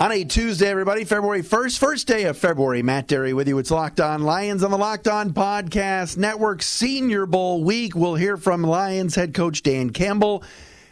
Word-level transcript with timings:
On 0.00 0.12
a 0.12 0.22
Tuesday, 0.22 0.68
everybody, 0.68 1.02
February 1.02 1.42
1st, 1.42 1.76
first 1.76 2.06
day 2.06 2.22
of 2.26 2.38
February, 2.38 2.84
Matt 2.84 3.08
Dery 3.08 3.34
with 3.34 3.48
you. 3.48 3.58
It's 3.58 3.72
Locked 3.72 3.98
On 3.98 4.22
Lions 4.22 4.62
on 4.62 4.70
the 4.70 4.78
Locked 4.78 5.08
On 5.08 5.32
Podcast 5.32 6.16
Network 6.16 6.62
Senior 6.62 7.26
Bowl 7.26 7.64
week. 7.64 7.96
We'll 7.96 8.14
hear 8.14 8.36
from 8.36 8.62
Lions 8.62 9.16
head 9.16 9.34
coach 9.34 9.64
Dan 9.64 9.90
Campbell 9.90 10.44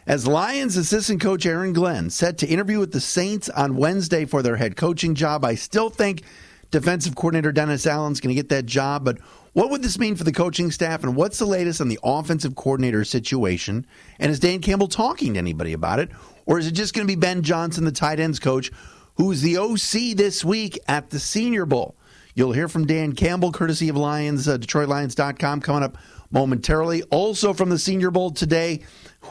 as 0.05 0.27
Lions 0.27 0.75
assistant 0.75 1.21
coach 1.21 1.45
Aaron 1.45 1.71
Glenn 1.71 2.09
set 2.09 2.37
to 2.39 2.47
interview 2.47 2.79
with 2.79 2.91
the 2.91 2.99
Saints 2.99 3.47
on 3.47 3.77
Wednesday 3.77 4.25
for 4.25 4.41
their 4.41 4.57
head 4.57 4.75
coaching 4.75 5.15
job. 5.15 5.45
I 5.45 5.55
still 5.55 5.89
think 5.89 6.23
defensive 6.69 7.15
coordinator 7.15 7.53
Dennis 7.53 7.87
Allen's 7.87 8.19
going 8.19 8.35
to 8.35 8.41
get 8.41 8.49
that 8.49 8.65
job, 8.65 9.05
but 9.05 9.19
what 9.53 9.69
would 9.69 9.83
this 9.83 9.97
mean 9.97 10.17
for 10.17 10.25
the 10.25 10.33
coaching 10.33 10.69
staff 10.69 11.03
and 11.03 11.15
what's 11.15 11.39
the 11.39 11.45
latest 11.45 11.79
on 11.79 11.87
the 11.87 11.99
offensive 12.03 12.55
coordinator 12.55 13.05
situation? 13.05 13.87
And 14.19 14.31
is 14.31 14.41
Dan 14.41 14.59
Campbell 14.59 14.89
talking 14.89 15.35
to 15.35 15.39
anybody 15.39 15.71
about 15.71 15.99
it? 15.99 16.09
Or 16.45 16.59
is 16.59 16.67
it 16.67 16.71
just 16.71 16.93
going 16.93 17.07
to 17.07 17.11
be 17.11 17.19
Ben 17.19 17.41
Johnson, 17.41 17.85
the 17.85 17.91
tight 17.91 18.19
ends 18.19 18.39
coach, 18.39 18.69
who's 19.17 19.41
the 19.41 19.57
OC 19.57 20.15
this 20.15 20.45
week 20.45 20.79
at 20.87 21.09
the 21.09 21.19
Senior 21.19 21.65
Bowl. 21.65 21.95
You'll 22.35 22.51
hear 22.51 22.67
from 22.67 22.85
Dan 22.85 23.13
Campbell, 23.13 23.51
courtesy 23.51 23.89
of 23.89 23.97
Lions, 23.97 24.47
uh, 24.47 24.59
DetroitLions.com, 24.59 25.61
coming 25.61 25.81
up 25.81 25.97
momentarily. 26.29 27.01
Also 27.03 27.51
from 27.51 27.69
the 27.69 27.79
Senior 27.79 28.11
Bowl 28.11 28.29
today, 28.29 28.81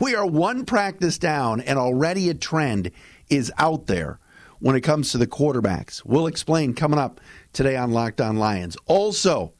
we 0.00 0.16
are 0.16 0.26
one 0.26 0.64
practice 0.64 1.18
down, 1.18 1.60
and 1.60 1.78
already 1.78 2.28
a 2.28 2.34
trend 2.34 2.90
is 3.30 3.52
out 3.58 3.86
there 3.86 4.18
when 4.58 4.74
it 4.74 4.80
comes 4.80 5.12
to 5.12 5.18
the 5.18 5.26
quarterbacks. 5.26 6.04
We'll 6.04 6.26
explain 6.26 6.74
coming 6.74 6.98
up 6.98 7.20
today 7.52 7.76
on 7.76 7.92
Locked 7.92 8.20
On 8.20 8.36
Lions. 8.36 8.76
Also, 8.86 9.52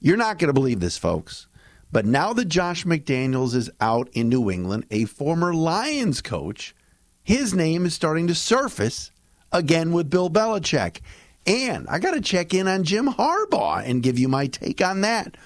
you're 0.00 0.16
not 0.16 0.40
going 0.40 0.48
to 0.48 0.52
believe 0.52 0.80
this, 0.80 0.98
folks, 0.98 1.46
but 1.92 2.04
now 2.04 2.32
that 2.32 2.46
Josh 2.46 2.84
McDaniels 2.84 3.54
is 3.54 3.70
out 3.80 4.08
in 4.12 4.28
New 4.28 4.50
England, 4.50 4.86
a 4.90 5.04
former 5.04 5.54
Lions 5.54 6.20
coach, 6.20 6.74
his 7.22 7.54
name 7.54 7.86
is 7.86 7.94
starting 7.94 8.26
to 8.26 8.34
surface 8.34 9.11
again 9.52 9.92
with 9.92 10.10
Bill 10.10 10.30
Belichick. 10.30 11.00
And 11.46 11.88
I 11.88 11.98
got 11.98 12.12
to 12.12 12.20
check 12.20 12.54
in 12.54 12.68
on 12.68 12.84
Jim 12.84 13.06
Harbaugh 13.06 13.82
and 13.84 14.02
give 14.02 14.18
you 14.18 14.28
my 14.28 14.46
take 14.46 14.80
on 14.80 15.00
that. 15.00 15.36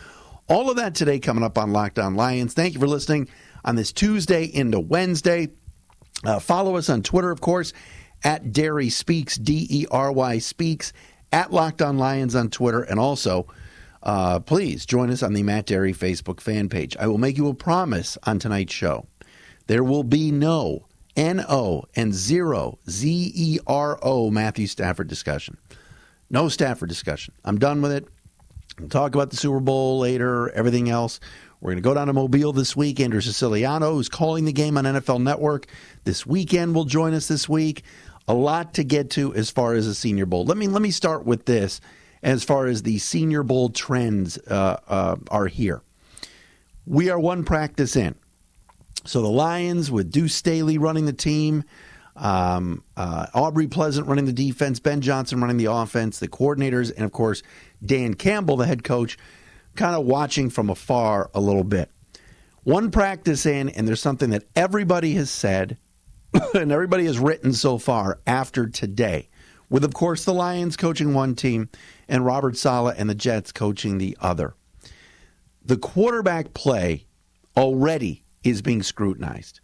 All 0.48 0.70
of 0.70 0.76
that 0.76 0.94
today 0.94 1.18
coming 1.18 1.42
up 1.42 1.58
on 1.58 1.72
Locked 1.72 1.98
On 1.98 2.14
Lions. 2.14 2.54
Thank 2.54 2.74
you 2.74 2.80
for 2.80 2.86
listening 2.86 3.28
on 3.64 3.76
this 3.76 3.92
Tuesday 3.92 4.44
into 4.44 4.78
Wednesday. 4.78 5.48
Uh, 6.24 6.38
follow 6.38 6.76
us 6.76 6.88
on 6.88 7.02
Twitter, 7.02 7.30
of 7.30 7.40
course, 7.40 7.72
at 8.22 8.52
Dery 8.52 8.90
Speaks, 8.90 9.36
D 9.36 9.66
E 9.68 9.86
R 9.90 10.12
Y 10.12 10.38
Speaks, 10.38 10.92
at 11.32 11.52
Locked 11.52 11.82
On 11.82 11.98
Lions 11.98 12.34
on 12.34 12.50
Twitter, 12.50 12.82
and 12.82 13.00
also. 13.00 13.46
Uh, 14.02 14.38
please 14.38 14.86
join 14.86 15.10
us 15.10 15.20
on 15.24 15.32
the 15.32 15.42
Matt 15.42 15.66
Dery 15.66 15.92
Facebook 15.92 16.40
fan 16.40 16.68
page. 16.68 16.96
I 16.96 17.08
will 17.08 17.18
make 17.18 17.36
you 17.36 17.48
a 17.48 17.54
promise 17.54 18.16
on 18.22 18.38
tonight's 18.38 18.72
show. 18.72 19.08
There 19.66 19.82
will 19.82 20.04
be 20.04 20.30
no 20.30 20.86
N 21.16 21.44
O 21.48 21.84
and 21.96 22.14
zero 22.14 22.78
Z 22.88 23.32
E 23.34 23.58
R 23.66 23.98
O 24.02 24.30
Matthew 24.30 24.66
Stafford 24.66 25.08
discussion. 25.08 25.56
No 26.30 26.48
Stafford 26.48 26.88
discussion. 26.88 27.34
I'm 27.44 27.58
done 27.58 27.80
with 27.82 27.92
it. 27.92 28.06
We'll 28.78 28.88
talk 28.88 29.14
about 29.14 29.30
the 29.30 29.36
Super 29.36 29.60
Bowl 29.60 30.00
later, 30.00 30.50
everything 30.50 30.90
else. 30.90 31.18
We're 31.60 31.70
going 31.70 31.82
to 31.82 31.88
go 31.88 31.94
down 31.94 32.08
to 32.08 32.12
Mobile 32.12 32.52
this 32.52 32.76
week. 32.76 33.00
Andrew 33.00 33.22
Siciliano, 33.22 33.94
who's 33.94 34.10
calling 34.10 34.44
the 34.44 34.52
game 34.52 34.76
on 34.76 34.84
NFL 34.84 35.22
Network 35.22 35.66
this 36.04 36.26
weekend, 36.26 36.74
will 36.74 36.84
join 36.84 37.14
us 37.14 37.28
this 37.28 37.48
week. 37.48 37.82
A 38.28 38.34
lot 38.34 38.74
to 38.74 38.84
get 38.84 39.10
to 39.10 39.34
as 39.34 39.50
far 39.50 39.72
as 39.72 39.86
the 39.86 39.94
Senior 39.94 40.26
Bowl. 40.26 40.44
Let 40.44 40.58
me 40.58 40.68
let 40.68 40.82
me 40.82 40.90
start 40.90 41.24
with 41.24 41.46
this. 41.46 41.80
As 42.22 42.42
far 42.42 42.66
as 42.66 42.82
the 42.82 42.98
Senior 42.98 43.42
Bowl 43.42 43.70
trends 43.70 44.36
uh, 44.48 44.80
uh, 44.88 45.16
are 45.30 45.46
here, 45.46 45.80
we 46.84 47.08
are 47.08 47.20
one 47.20 47.44
practice 47.44 47.94
in. 47.94 48.16
So 49.06 49.22
the 49.22 49.28
Lions 49.28 49.90
with 49.90 50.10
Deuce 50.10 50.34
Staley 50.34 50.78
running 50.78 51.06
the 51.06 51.12
team, 51.12 51.64
um, 52.16 52.82
uh, 52.96 53.26
Aubrey 53.34 53.68
Pleasant 53.68 54.08
running 54.08 54.24
the 54.24 54.32
defense, 54.32 54.80
Ben 54.80 55.00
Johnson 55.00 55.40
running 55.40 55.58
the 55.58 55.66
offense, 55.66 56.18
the 56.18 56.28
coordinators, 56.28 56.92
and 56.94 57.04
of 57.04 57.12
course 57.12 57.42
Dan 57.84 58.14
Campbell, 58.14 58.56
the 58.56 58.66
head 58.66 58.82
coach, 58.82 59.16
kind 59.76 59.94
of 59.94 60.06
watching 60.06 60.50
from 60.50 60.70
afar 60.70 61.30
a 61.34 61.40
little 61.40 61.64
bit. 61.64 61.90
One 62.64 62.90
practice 62.90 63.46
in, 63.46 63.68
and 63.68 63.86
there's 63.86 64.00
something 64.00 64.30
that 64.30 64.44
everybody 64.56 65.14
has 65.14 65.30
said 65.30 65.78
and 66.54 66.72
everybody 66.72 67.04
has 67.04 67.18
written 67.18 67.52
so 67.52 67.78
far 67.78 68.18
after 68.26 68.66
today, 68.66 69.28
with 69.70 69.84
of 69.84 69.94
course 69.94 70.24
the 70.24 70.34
Lions 70.34 70.76
coaching 70.76 71.14
one 71.14 71.36
team 71.36 71.68
and 72.08 72.26
Robert 72.26 72.56
Saleh 72.56 72.96
and 72.98 73.08
the 73.08 73.14
Jets 73.14 73.52
coaching 73.52 73.98
the 73.98 74.16
other. 74.20 74.54
The 75.64 75.76
quarterback 75.76 76.54
play 76.54 77.06
already 77.56 78.24
is 78.50 78.62
being 78.62 78.82
scrutinized. 78.82 79.60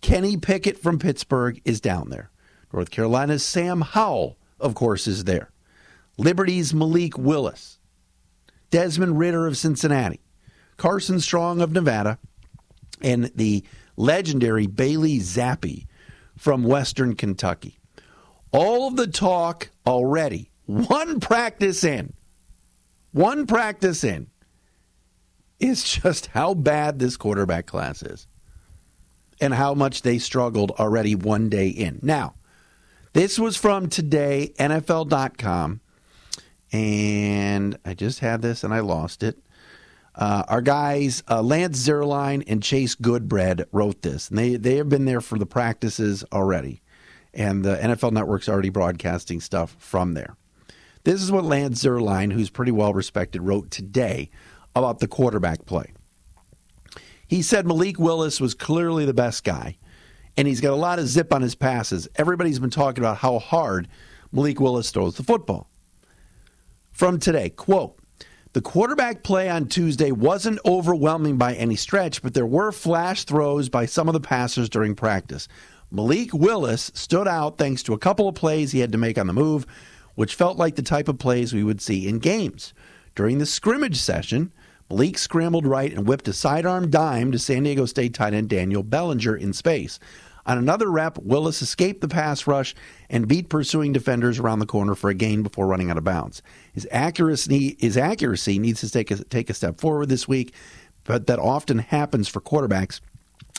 Kenny 0.00 0.36
Pickett 0.36 0.78
from 0.78 0.98
Pittsburgh 0.98 1.60
is 1.64 1.80
down 1.80 2.10
there. 2.10 2.30
North 2.72 2.90
Carolina's 2.90 3.44
Sam 3.44 3.80
Howell, 3.80 4.36
of 4.60 4.74
course, 4.74 5.06
is 5.06 5.24
there. 5.24 5.50
Liberty's 6.18 6.74
Malik 6.74 7.16
Willis. 7.16 7.78
Desmond 8.70 9.18
Ridder 9.18 9.46
of 9.46 9.56
Cincinnati. 9.56 10.20
Carson 10.76 11.20
Strong 11.20 11.60
of 11.60 11.72
Nevada. 11.72 12.18
And 13.00 13.30
the 13.34 13.64
legendary 13.96 14.66
Bailey 14.66 15.18
Zappe 15.18 15.86
from 16.36 16.64
Western 16.64 17.14
Kentucky. 17.14 17.78
All 18.52 18.88
of 18.88 18.96
the 18.96 19.06
talk 19.06 19.70
already, 19.86 20.50
one 20.66 21.20
practice 21.20 21.84
in, 21.84 22.12
one 23.12 23.46
practice 23.46 24.04
in, 24.04 24.28
is 25.58 25.84
just 25.84 26.26
how 26.28 26.54
bad 26.54 26.98
this 26.98 27.16
quarterback 27.16 27.66
class 27.66 28.02
is 28.02 28.26
and 29.40 29.54
how 29.54 29.74
much 29.74 30.02
they 30.02 30.18
struggled 30.18 30.70
already 30.72 31.14
one 31.14 31.48
day 31.48 31.68
in. 31.68 31.98
Now, 32.02 32.34
this 33.12 33.38
was 33.38 33.56
from 33.56 33.88
today, 33.88 34.52
NFL.com, 34.58 35.80
and 36.72 37.78
I 37.84 37.94
just 37.94 38.20
had 38.20 38.42
this 38.42 38.64
and 38.64 38.74
I 38.74 38.80
lost 38.80 39.22
it. 39.22 39.38
Uh, 40.16 40.44
our 40.48 40.60
guys, 40.60 41.22
uh, 41.28 41.42
Lance 41.42 41.78
Zierlein 41.78 42.44
and 42.46 42.62
Chase 42.62 42.94
Goodbread, 42.94 43.66
wrote 43.72 44.02
this, 44.02 44.28
and 44.28 44.38
they, 44.38 44.56
they 44.56 44.76
have 44.76 44.88
been 44.88 45.04
there 45.06 45.20
for 45.20 45.38
the 45.38 45.46
practices 45.46 46.24
already. 46.32 46.82
And 47.32 47.64
the 47.64 47.76
NFL 47.76 48.12
Network's 48.12 48.48
already 48.48 48.68
broadcasting 48.68 49.40
stuff 49.40 49.74
from 49.80 50.14
there. 50.14 50.36
This 51.02 51.20
is 51.20 51.32
what 51.32 51.44
Lance 51.44 51.82
Zierlein, 51.82 52.32
who's 52.32 52.48
pretty 52.48 52.70
well 52.70 52.94
respected, 52.94 53.42
wrote 53.42 53.72
today 53.72 54.30
about 54.74 54.98
the 54.98 55.08
quarterback 55.08 55.66
play. 55.66 55.92
He 57.26 57.42
said 57.42 57.66
Malik 57.66 57.98
Willis 57.98 58.40
was 58.40 58.54
clearly 58.54 59.04
the 59.06 59.14
best 59.14 59.44
guy, 59.44 59.78
and 60.36 60.46
he's 60.46 60.60
got 60.60 60.72
a 60.72 60.76
lot 60.76 60.98
of 60.98 61.08
zip 61.08 61.32
on 61.32 61.42
his 61.42 61.54
passes. 61.54 62.08
Everybody's 62.16 62.58
been 62.58 62.70
talking 62.70 63.02
about 63.02 63.18
how 63.18 63.38
hard 63.38 63.88
Malik 64.32 64.60
Willis 64.60 64.90
throws 64.90 65.16
the 65.16 65.22
football. 65.22 65.68
From 66.92 67.18
today, 67.18 67.50
quote, 67.50 67.98
the 68.52 68.60
quarterback 68.60 69.24
play 69.24 69.50
on 69.50 69.66
Tuesday 69.66 70.12
wasn't 70.12 70.60
overwhelming 70.64 71.38
by 71.38 71.54
any 71.54 71.74
stretch, 71.74 72.22
but 72.22 72.34
there 72.34 72.46
were 72.46 72.70
flash 72.70 73.24
throws 73.24 73.68
by 73.68 73.86
some 73.86 74.08
of 74.08 74.12
the 74.12 74.20
passers 74.20 74.68
during 74.68 74.94
practice. 74.94 75.48
Malik 75.90 76.32
Willis 76.32 76.92
stood 76.94 77.26
out 77.26 77.58
thanks 77.58 77.82
to 77.82 77.94
a 77.94 77.98
couple 77.98 78.28
of 78.28 78.36
plays 78.36 78.70
he 78.70 78.78
had 78.78 78.92
to 78.92 78.98
make 78.98 79.18
on 79.18 79.26
the 79.26 79.32
move, 79.32 79.66
which 80.14 80.36
felt 80.36 80.56
like 80.56 80.76
the 80.76 80.82
type 80.82 81.08
of 81.08 81.18
plays 81.18 81.52
we 81.52 81.64
would 81.64 81.80
see 81.80 82.06
in 82.06 82.20
games. 82.20 82.74
During 83.16 83.38
the 83.38 83.46
scrimmage 83.46 83.96
session, 83.96 84.52
Malik 84.90 85.18
scrambled 85.18 85.66
right 85.66 85.92
and 85.92 86.06
whipped 86.06 86.28
a 86.28 86.32
sidearm 86.32 86.90
dime 86.90 87.32
to 87.32 87.38
San 87.38 87.62
Diego 87.62 87.86
State 87.86 88.14
tight 88.14 88.34
end 88.34 88.48
Daniel 88.48 88.82
Bellinger 88.82 89.36
in 89.36 89.52
space. 89.52 89.98
On 90.46 90.58
another 90.58 90.90
rep, 90.90 91.16
Willis 91.18 91.62
escaped 91.62 92.02
the 92.02 92.08
pass 92.08 92.46
rush 92.46 92.74
and 93.08 93.26
beat 93.26 93.48
pursuing 93.48 93.92
defenders 93.92 94.38
around 94.38 94.58
the 94.58 94.66
corner 94.66 94.94
for 94.94 95.08
a 95.08 95.14
gain 95.14 95.42
before 95.42 95.66
running 95.66 95.90
out 95.90 95.96
of 95.96 96.04
bounds. 96.04 96.42
His 96.74 96.86
accuracy, 96.90 97.76
his 97.78 97.96
accuracy 97.96 98.58
needs 98.58 98.80
to 98.80 98.90
take 98.90 99.10
a, 99.10 99.24
take 99.24 99.48
a 99.48 99.54
step 99.54 99.80
forward 99.80 100.10
this 100.10 100.28
week, 100.28 100.54
but 101.04 101.26
that 101.28 101.38
often 101.38 101.78
happens 101.78 102.28
for 102.28 102.40
quarterbacks 102.40 103.00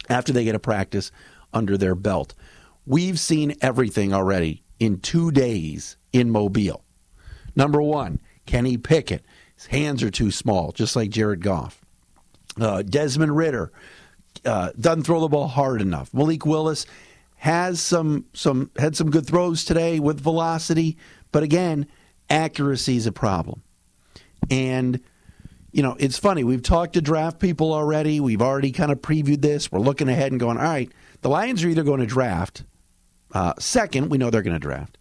after 0.09 0.31
they 0.31 0.43
get 0.43 0.53
a 0.53 0.59
practice 0.59 1.11
under 1.53 1.75
their 1.75 1.95
belt. 1.95 2.35
We've 2.85 3.19
seen 3.19 3.55
everything 3.61 4.13
already 4.13 4.61
in 4.79 4.99
two 4.99 5.31
days 5.31 5.97
in 6.13 6.29
Mobile. 6.29 6.83
Number 7.55 7.81
one, 7.81 8.19
Kenny 8.45 8.77
Pickett 8.77 9.25
his 9.55 9.65
hands 9.67 10.03
are 10.03 10.11
too 10.11 10.31
small, 10.31 10.71
just 10.71 10.95
like 10.95 11.09
Jared 11.09 11.41
Goff. 11.41 11.81
Uh, 12.59 12.81
Desmond 12.81 13.35
Ridder 13.35 13.71
uh, 14.45 14.71
doesn't 14.79 15.03
throw 15.03 15.21
the 15.21 15.27
ball 15.27 15.47
hard 15.47 15.81
enough. 15.81 16.13
Malik 16.13 16.45
Willis 16.45 16.85
has 17.37 17.81
some 17.81 18.25
some 18.33 18.71
had 18.77 18.95
some 18.95 19.09
good 19.09 19.25
throws 19.25 19.65
today 19.65 19.99
with 19.99 20.19
velocity, 20.19 20.97
but 21.31 21.43
again, 21.43 21.87
accuracy 22.29 22.95
is 22.95 23.05
a 23.05 23.11
problem. 23.11 23.61
And 24.49 24.99
you 25.71 25.83
know, 25.83 25.97
it's 25.99 26.17
funny. 26.17 26.45
We've 26.45 26.63
talked 26.63 26.93
to 26.93 27.01
draft 27.01 27.39
people 27.39 27.73
already. 27.73 28.21
We've 28.21 28.41
already 28.41 28.71
kind 28.71 28.93
of 28.93 29.01
previewed 29.01 29.41
this. 29.41 29.69
We're 29.71 29.79
looking 29.79 30.07
ahead 30.07 30.31
and 30.31 30.39
going, 30.39 30.57
all 30.57 30.63
right, 30.63 30.89
the 31.21 31.29
Lions 31.29 31.65
are 31.65 31.67
either 31.67 31.83
going 31.83 31.99
to 31.99 32.05
draft. 32.05 32.63
Uh, 33.33 33.53
second, 33.59 34.09
we 34.09 34.17
know 34.17 34.29
they're 34.29 34.41
going 34.41 34.55
to 34.55 34.59
draft. 34.59 34.97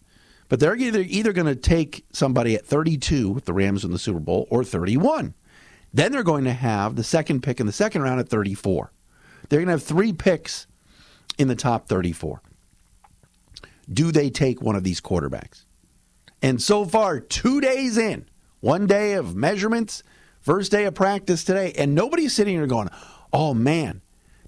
But 0.48 0.60
they're 0.60 0.76
either, 0.76 1.00
either 1.00 1.32
going 1.32 1.46
to 1.46 1.56
take 1.56 2.04
somebody 2.12 2.54
at 2.54 2.66
32 2.66 3.30
with 3.30 3.44
the 3.46 3.52
Rams 3.52 3.84
in 3.84 3.92
the 3.92 3.98
Super 3.98 4.20
Bowl 4.20 4.46
or 4.50 4.62
31. 4.62 5.34
Then 5.92 6.12
they're 6.12 6.22
going 6.22 6.44
to 6.44 6.52
have 6.52 6.96
the 6.96 7.04
second 7.04 7.42
pick 7.42 7.60
in 7.60 7.66
the 7.66 7.72
second 7.72 8.02
round 8.02 8.20
at 8.20 8.28
34. 8.28 8.92
They're 9.48 9.60
going 9.60 9.68
to 9.68 9.72
have 9.72 9.82
three 9.82 10.12
picks 10.12 10.66
in 11.38 11.48
the 11.48 11.54
top 11.54 11.88
34. 11.88 12.42
Do 13.92 14.12
they 14.12 14.30
take 14.30 14.62
one 14.62 14.76
of 14.76 14.84
these 14.84 15.00
quarterbacks? 15.00 15.64
And 16.42 16.60
so 16.60 16.84
far, 16.84 17.20
two 17.20 17.60
days 17.60 17.96
in, 17.96 18.26
one 18.60 18.86
day 18.86 19.14
of 19.14 19.36
measurements, 19.36 20.02
first 20.40 20.70
day 20.70 20.84
of 20.84 20.94
practice 20.94 21.44
today, 21.44 21.72
and 21.76 21.94
nobody's 21.94 22.34
sitting 22.34 22.54
here 22.54 22.66
going, 22.66 22.88
oh 23.32 23.54
man, 23.54 24.02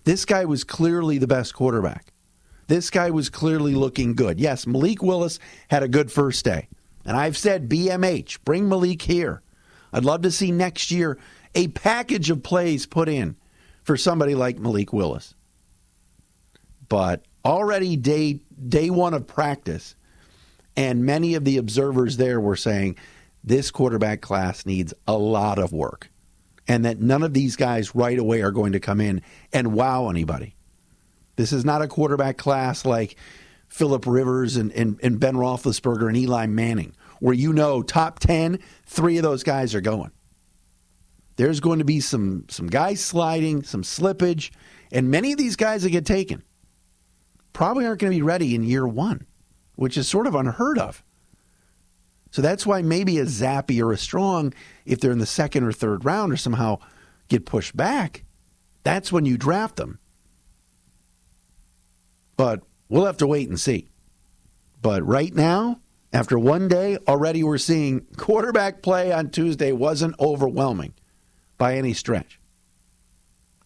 this 0.05 0.25
guy 0.25 0.45
was 0.45 0.65
clearly 0.65 1.19
the 1.19 1.27
best 1.27 1.55
quarterback. 1.55 2.13
This 2.67 2.91
guy 2.91 3.11
was 3.11 3.31
clearly 3.31 3.75
looking 3.75 4.15
good. 4.15 4.41
Yes, 4.41 4.67
Malik 4.67 5.03
Willis 5.03 5.39
had 5.69 5.83
a 5.83 5.89
good 5.89 6.11
first 6.11 6.45
day. 6.45 6.69
And 7.05 7.17
I've 7.17 7.37
said 7.37 7.69
BMH, 7.69 8.39
bring 8.45 8.69
Malik 8.69 9.03
here. 9.03 9.43
I'd 9.93 10.05
love 10.05 10.23
to 10.23 10.31
see 10.31 10.51
next 10.51 10.91
year 10.91 11.19
a 11.55 11.69
package 11.69 12.31
of 12.31 12.43
plays 12.43 12.87
put 12.87 13.09
in 13.09 13.37
for 13.85 13.97
somebody 13.97 14.35
like 14.35 14.59
Malik 14.59 14.93
Willis. 14.93 15.35
But 16.89 17.25
already 17.45 17.97
day 17.97 18.41
day 18.69 18.91
1 18.91 19.15
of 19.15 19.27
practice 19.27 19.95
and 20.77 21.05
many 21.05 21.35
of 21.35 21.45
the 21.45 21.59
observers 21.59 22.17
there 22.17 22.41
were 22.41 22.57
saying 22.57 22.97
this 23.45 23.71
quarterback 23.71 24.21
class 24.21 24.67
needs 24.67 24.93
a 25.07 25.17
lot 25.17 25.59
of 25.59 25.73
work 25.73 26.11
and 26.67 26.85
that 26.85 27.01
none 27.01 27.23
of 27.23 27.33
these 27.33 27.55
guys 27.55 27.95
right 27.95 28.19
away 28.19 28.43
are 28.43 28.51
going 28.51 28.73
to 28.73 28.81
come 28.81 29.01
in 29.01 29.23
and 29.53 29.73
wow 29.73 30.09
anybody. 30.09 30.56
This 31.37 31.53
is 31.53 31.65
not 31.65 31.83
a 31.83 31.89
quarterback 31.89 32.37
class 32.37 32.85
like 32.85 33.17
Philip 33.69 34.07
Rivers 34.07 34.57
and, 34.57 34.73
and, 34.73 34.99
and 35.03 35.21
Ben 35.21 35.35
Roethlisberger 35.35 36.09
and 36.09 36.17
Eli 36.17 36.47
Manning, 36.47 36.95
where 37.21 37.35
you 37.35 37.53
know 37.53 37.83
top 37.83 38.19
10, 38.19 38.59
three 38.87 39.17
of 39.19 39.23
those 39.23 39.43
guys 39.43 39.75
are 39.75 39.81
going. 39.81 40.11
There's 41.37 41.61
going 41.61 41.81
to 41.81 41.85
be 41.85 42.01
some, 42.01 42.47
some 42.49 42.69
guys 42.69 43.05
sliding, 43.05 43.63
some 43.63 43.83
slippage, 43.83 44.51
and 44.91 45.11
many 45.11 45.33
of 45.33 45.39
these 45.39 45.57
guys 45.57 45.83
that 45.83 45.91
get 45.91 46.07
taken 46.07 46.43
probably 47.53 47.85
aren't 47.87 48.01
going 48.01 48.13
to 48.13 48.17
be 48.17 48.23
ready 48.23 48.55
in 48.55 48.63
year 48.63 48.87
one, 48.87 49.27
which 49.75 49.99
is 49.99 50.09
sort 50.09 50.27
of 50.27 50.35
unheard 50.35 50.79
of. 50.79 51.03
So 52.31 52.43
that's 52.43 52.67
why 52.67 52.83
maybe 52.83 53.19
a 53.19 53.25
Zappe 53.25 53.83
or 53.83 53.93
a 53.93 53.99
Strong, 53.99 54.55
if 54.85 55.01
they're 55.01 55.13
in 55.13 55.19
the 55.19 55.27
second 55.27 55.65
or 55.65 55.73
third 55.73 56.05
round 56.05 56.33
or 56.33 56.37
somehow 56.37 56.79
get 57.29 57.47
pushed 57.47 57.77
back, 57.77 58.25
that's 58.83 59.11
when 59.11 59.25
you 59.25 59.37
draft 59.37 59.77
them. 59.77 59.99
But 62.37 62.63
we'll 62.89 63.07
have 63.07 63.17
to 63.19 63.27
wait 63.27 63.49
and 63.49 63.59
see. 63.59 63.89
But 64.83 65.07
right 65.07 65.35
now, 65.35 65.81
after 66.13 66.39
one 66.39 66.69
day, 66.69 66.99
already 67.09 67.43
we're 67.43 67.59
seeing 67.59 68.07
quarterback 68.17 68.83
play 68.83 69.13
on 69.13 69.31
Tuesday 69.31 69.73
wasn't 69.73 70.19
overwhelming 70.21 70.95
by 71.59 71.77
any 71.77 71.93
stretch. 71.93 72.39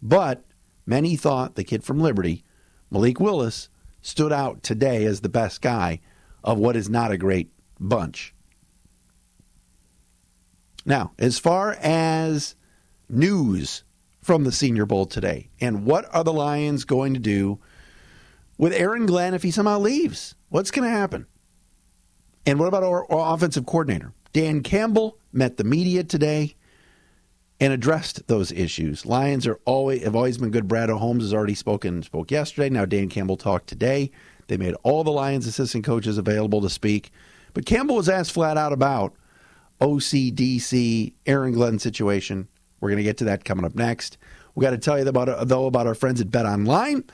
But 0.00 0.44
many 0.86 1.16
thought 1.16 1.56
the 1.56 1.64
kid 1.64 1.84
from 1.84 2.00
Liberty, 2.00 2.44
Malik 2.90 3.20
Willis, 3.20 3.68
stood 4.02 4.32
out 4.32 4.62
today 4.62 5.04
as 5.04 5.20
the 5.20 5.28
best 5.28 5.60
guy 5.60 6.00
of 6.42 6.58
what 6.58 6.76
is 6.76 6.88
not 6.88 7.10
a 7.10 7.18
great 7.18 7.50
bunch. 7.78 8.34
Now, 10.86 11.12
as 11.18 11.38
far 11.38 11.76
as 11.80 12.54
news 13.08 13.84
from 14.22 14.44
the 14.44 14.52
Senior 14.52 14.86
Bowl 14.86 15.06
today, 15.06 15.50
and 15.60 15.84
what 15.84 16.06
are 16.14 16.24
the 16.24 16.32
Lions 16.32 16.84
going 16.84 17.14
to 17.14 17.20
do 17.20 17.58
with 18.60 18.74
Aaron 18.74 19.06
Glenn 19.06 19.32
if 19.32 19.42
he 19.42 19.50
somehow 19.50 19.78
leaves? 19.78 20.34
What's 20.50 20.70
going 20.70 20.84
to 20.86 20.94
happen? 20.94 21.26
And 22.44 22.58
what 22.58 22.68
about 22.68 22.82
our, 22.82 23.06
offensive 23.10 23.64
coordinator? 23.64 24.12
Dan 24.34 24.62
Campbell 24.62 25.16
met 25.32 25.56
the 25.56 25.64
media 25.64 26.04
today 26.04 26.56
and 27.58 27.72
addressed 27.72 28.26
those 28.28 28.52
issues. 28.52 29.06
Lions 29.06 29.46
are 29.46 29.58
always 29.64 30.04
have 30.04 30.14
always 30.14 30.36
been 30.36 30.50
good. 30.50 30.68
Brad 30.68 30.90
Holmes 30.90 31.24
has 31.24 31.32
already 31.32 31.54
spoken 31.54 32.02
spoke 32.02 32.30
yesterday. 32.30 32.68
Now 32.68 32.84
Dan 32.84 33.08
Campbell 33.08 33.38
talked 33.38 33.66
today. 33.66 34.10
They 34.48 34.58
made 34.58 34.74
all 34.82 35.04
the 35.04 35.10
Lions 35.10 35.46
assistant 35.46 35.84
coaches 35.84 36.18
available 36.18 36.60
to 36.60 36.68
speak. 36.68 37.10
But 37.54 37.66
Campbell 37.66 37.96
was 37.96 38.08
asked 38.08 38.32
flat 38.32 38.58
out 38.58 38.72
about 38.72 39.14
OCDC 39.80 41.14
Aaron 41.26 41.52
Glenn 41.52 41.78
situation. 41.78 42.46
We're 42.80 42.90
going 42.90 42.98
to 42.98 43.04
get 43.04 43.16
to 43.18 43.24
that 43.24 43.44
coming 43.44 43.64
up 43.64 43.74
next. 43.74 44.18
We 44.54 44.62
got 44.62 44.70
to 44.70 44.78
tell 44.78 44.98
you 44.98 45.08
about 45.08 45.48
though 45.48 45.66
about 45.66 45.86
our 45.86 45.94
friends 45.94 46.20
at 46.20 46.30
Bet 46.30 46.46
Online. 46.46 47.04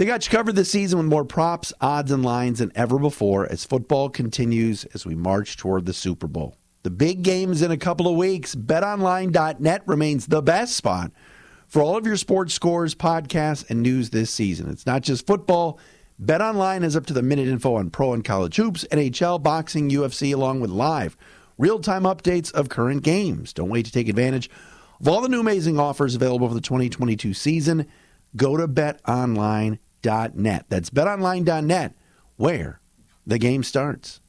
They 0.00 0.06
got 0.06 0.24
you 0.24 0.30
covered 0.30 0.56
this 0.56 0.70
season 0.70 0.98
with 0.98 1.08
more 1.08 1.26
props, 1.26 1.74
odds, 1.78 2.10
and 2.10 2.24
lines 2.24 2.60
than 2.60 2.72
ever 2.74 2.98
before 2.98 3.44
as 3.52 3.66
football 3.66 4.08
continues 4.08 4.86
as 4.94 5.04
we 5.04 5.14
march 5.14 5.58
toward 5.58 5.84
the 5.84 5.92
Super 5.92 6.26
Bowl. 6.26 6.56
The 6.84 6.90
big 6.90 7.22
games 7.22 7.60
in 7.60 7.70
a 7.70 7.76
couple 7.76 8.08
of 8.08 8.16
weeks. 8.16 8.54
BetOnline.net 8.54 9.82
remains 9.84 10.26
the 10.26 10.40
best 10.40 10.74
spot 10.74 11.12
for 11.68 11.82
all 11.82 11.98
of 11.98 12.06
your 12.06 12.16
sports 12.16 12.54
scores, 12.54 12.94
podcasts, 12.94 13.68
and 13.68 13.82
news 13.82 14.08
this 14.08 14.30
season. 14.30 14.70
It's 14.70 14.86
not 14.86 15.02
just 15.02 15.26
football. 15.26 15.78
BetOnline 16.18 16.82
is 16.82 16.96
up 16.96 17.04
to 17.04 17.12
the 17.12 17.20
minute 17.20 17.48
info 17.48 17.74
on 17.74 17.90
pro 17.90 18.14
and 18.14 18.24
college 18.24 18.56
hoops, 18.56 18.86
NHL, 18.90 19.42
boxing, 19.42 19.90
UFC, 19.90 20.32
along 20.32 20.60
with 20.60 20.70
live, 20.70 21.14
real 21.58 21.78
time 21.78 22.04
updates 22.04 22.50
of 22.52 22.70
current 22.70 23.02
games. 23.02 23.52
Don't 23.52 23.68
wait 23.68 23.84
to 23.84 23.92
take 23.92 24.08
advantage 24.08 24.48
of 24.98 25.08
all 25.08 25.20
the 25.20 25.28
new 25.28 25.40
amazing 25.40 25.78
offers 25.78 26.14
available 26.14 26.48
for 26.48 26.54
the 26.54 26.62
2022 26.62 27.34
season. 27.34 27.86
Go 28.34 28.56
to 28.56 28.66
BetOnline.net 28.66 29.80
betonline.net. 30.02 30.66
That's 30.68 30.90
betonline.net, 30.90 31.94
where 32.36 32.80
the 33.26 33.38
game 33.38 33.62
starts. 33.62 34.20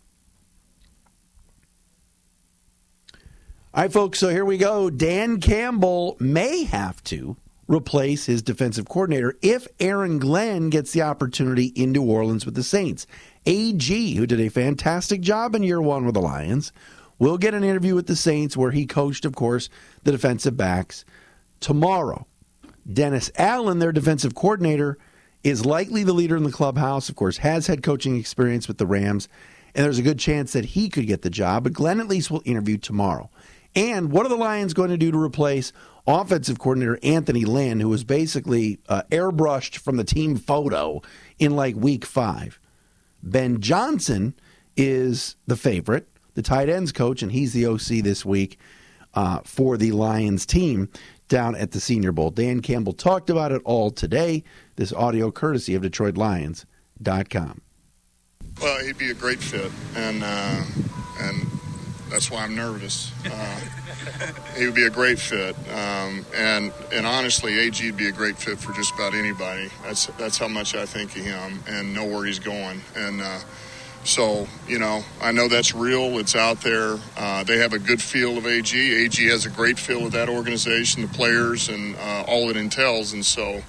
All 3.74 3.84
right, 3.84 3.94
folks, 3.94 4.20
so 4.20 4.30
here 4.30 4.44
we 4.44 4.58
go. 4.58 4.90
Dan 4.90 5.40
Campbell 5.40 6.18
may 6.20 6.64
have 6.66 7.02
to 7.06 7.38
replace 7.68 8.26
his 8.26 8.42
defensive 8.42 8.90
coordinator 8.90 9.38
if 9.42 9.66
Aaron 9.80 10.20
Glenn 10.20 10.70
gets 10.70 10.92
the 10.92 11.04
opportunity 11.04 11.68
in 11.68 11.94
New 11.94 12.04
Orleans 12.04 12.46
with 12.46 12.56
the 12.56 12.64
Saints. 12.64 13.08
AG, 13.46 14.16
who 14.16 14.28
did 14.28 14.42
a 14.42 14.50
fantastic 14.50 15.22
job 15.22 15.56
in 15.56 15.64
year 15.64 15.82
one 15.82 16.06
with 16.06 16.16
the 16.16 16.22
Lions, 16.22 16.74
will 17.18 17.38
get 17.38 17.54
an 17.54 17.64
interview 17.64 17.96
with 17.96 18.08
the 18.08 18.16
Saints 18.16 18.58
where 18.58 18.72
he 18.72 18.86
coached, 18.86 19.24
of 19.24 19.36
course, 19.36 19.70
the 20.04 20.12
defensive 20.12 20.58
backs 20.58 21.06
tomorrow. 21.62 22.28
Dennis 22.92 23.32
Allen, 23.38 23.80
their 23.80 23.94
defensive 23.94 24.36
coordinator, 24.36 24.98
is 25.44 25.66
likely 25.66 26.04
the 26.04 26.14
leader 26.14 26.38
in 26.38 26.44
the 26.44 26.52
clubhouse, 26.52 27.10
of 27.10 27.16
course, 27.16 27.38
has 27.38 27.68
head 27.68 27.84
coaching 27.84 28.18
experience 28.18 28.68
with 28.68 28.78
the 28.78 28.86
Rams, 28.86 29.28
and 29.74 29.86
there's 29.86 30.00
a 30.00 30.04
good 30.04 30.20
chance 30.20 30.54
that 30.54 30.66
he 30.66 30.90
could 30.90 31.08
get 31.08 31.22
the 31.22 31.30
job. 31.30 31.64
But 31.64 31.74
Glenn 31.74 32.00
at 32.00 32.08
least 32.08 32.30
will 32.30 32.42
interview 32.46 32.78
tomorrow. 32.78 33.30
And 33.76 34.12
what 34.12 34.26
are 34.26 34.30
the 34.30 34.36
Lions 34.36 34.74
going 34.74 34.90
to 34.90 34.98
do 34.98 35.12
to 35.12 35.18
replace 35.18 35.72
offensive 36.06 36.60
coordinator 36.60 37.00
Anthony 37.04 37.46
Lynn, 37.46 37.80
who 37.80 37.90
was 37.90 38.04
basically 38.04 38.80
uh, 38.90 39.04
airbrushed 39.12 39.78
from 39.78 39.98
the 39.98 40.04
team 40.04 40.36
photo 40.36 41.02
in 41.40 41.56
like 41.56 41.76
week 41.76 42.06
five? 42.06 42.60
Ben 43.24 43.62
Johnson 43.62 44.34
is 44.76 45.36
the 45.48 45.56
favorite, 45.56 46.08
the 46.34 46.42
tight 46.42 46.70
ends 46.70 46.92
coach, 46.92 47.22
and 47.22 47.32
he's 47.32 47.54
the 47.54 47.66
OC 47.66 48.04
this 48.04 48.26
week 48.26 48.58
uh, 49.14 49.40
for 49.44 49.78
the 49.78 49.92
Lions 49.92 50.46
team 50.46 50.90
down 51.28 51.56
at 51.56 51.72
the 51.72 51.80
Senior 51.80 52.12
Bowl. 52.12 52.30
Dan 52.30 52.62
Campbell 52.62 52.94
talked 52.94 53.30
about 53.30 53.52
it 53.52 53.62
all 53.64 53.90
today. 53.90 54.44
This 54.82 54.92
audio 54.94 55.30
courtesy 55.30 55.76
of 55.76 55.84
DetroitLions.com. 55.84 57.62
Well, 58.60 58.84
he'd 58.84 58.98
be 58.98 59.12
a 59.12 59.14
great 59.14 59.38
fit, 59.38 59.72
and 59.96 60.24
uh, 60.24 60.64
and 61.20 61.46
that's 62.10 62.32
why 62.32 62.44
I'm 62.44 62.56
nervous. 62.56 63.12
Uh, 63.24 63.60
he 64.58 64.66
would 64.66 64.74
be 64.74 64.88
a 64.88 64.90
great 64.90 65.20
fit, 65.20 65.56
um, 65.70 66.26
and 66.36 66.74
and 66.92 67.06
honestly, 67.06 67.60
AG 67.60 67.86
would 67.86 67.96
be 67.96 68.08
a 68.08 68.12
great 68.12 68.40
fit 68.40 68.58
for 68.58 68.74
just 68.74 68.92
about 68.96 69.14
anybody. 69.14 69.70
That's 69.84 70.08
that's 70.18 70.40
how 70.40 70.48
much 70.48 70.74
I 70.74 70.88
think 70.88 71.16
of 71.16 71.26
him, 71.26 71.60
and 71.68 71.94
know 71.94 72.06
where 72.06 72.26
he's 72.26 72.40
going, 72.40 72.82
and. 72.96 73.22
Uh, 73.22 73.38
so, 74.04 74.48
you 74.68 74.80
know, 74.80 75.04
I 75.22 75.32
know 75.32 75.48
that's 75.48 75.76
real. 75.76 76.18
It's 76.18 76.36
out 76.36 76.62
there. 76.62 76.98
Uh, 77.16 77.44
they 77.44 77.60
have 77.60 77.74
a 77.74 77.78
good 77.78 78.02
feel 78.02 78.36
of 78.36 78.48
AG. 78.48 78.76
AG 78.76 79.24
has 79.28 79.46
a 79.46 79.50
great 79.52 79.78
feel 79.78 80.08
of 80.08 80.14
that 80.14 80.28
organization, 80.28 81.04
the 81.04 81.08
players, 81.10 81.70
and 81.70 81.96
uh, 81.98 82.24
all 82.28 82.50
it 82.50 82.58
entails. 82.58 83.14
And 83.14 83.24
so, 83.24 83.62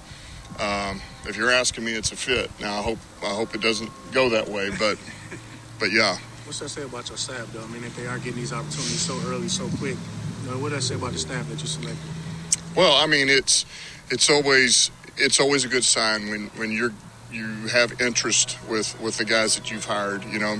um, 0.62 1.00
if 1.26 1.36
you're 1.36 1.50
asking 1.50 1.84
me, 1.84 1.92
it's 1.94 2.12
a 2.12 2.16
fit. 2.16 2.50
Now, 2.60 2.78
I 2.78 2.82
hope 2.82 2.98
I 3.22 3.34
hope 3.34 3.54
it 3.54 3.60
doesn't 3.60 3.90
go 4.12 4.28
that 4.30 4.48
way, 4.48 4.70
but 4.78 4.96
but 5.78 5.90
yeah. 5.92 6.16
What's 6.44 6.60
that 6.60 6.68
say 6.68 6.82
about 6.82 7.08
your 7.08 7.18
staff, 7.18 7.52
though? 7.52 7.62
I 7.62 7.66
mean, 7.66 7.84
if 7.84 7.96
they 7.96 8.06
are 8.06 8.18
getting 8.18 8.36
these 8.36 8.52
opportunities 8.52 9.00
so 9.00 9.18
early, 9.26 9.48
so 9.48 9.68
quick, 9.78 9.96
you 10.44 10.50
know, 10.50 10.58
what 10.58 10.70
does 10.70 10.88
that 10.88 10.94
say 10.94 11.00
about 11.00 11.12
the 11.12 11.18
staff 11.18 11.48
that 11.48 11.60
you 11.60 11.66
selected? 11.66 11.98
Well, 12.76 12.94
I 12.94 13.06
mean, 13.06 13.28
it's 13.28 13.66
it's 14.10 14.30
always 14.30 14.90
it's 15.16 15.40
always 15.40 15.64
a 15.64 15.68
good 15.68 15.84
sign 15.84 16.30
when 16.30 16.46
when 16.56 16.70
you're 16.70 16.92
you 17.32 17.68
have 17.68 18.00
interest 18.00 18.58
with 18.68 19.00
with 19.00 19.18
the 19.18 19.24
guys 19.24 19.56
that 19.56 19.70
you've 19.70 19.84
hired. 19.84 20.24
You 20.24 20.38
know, 20.38 20.56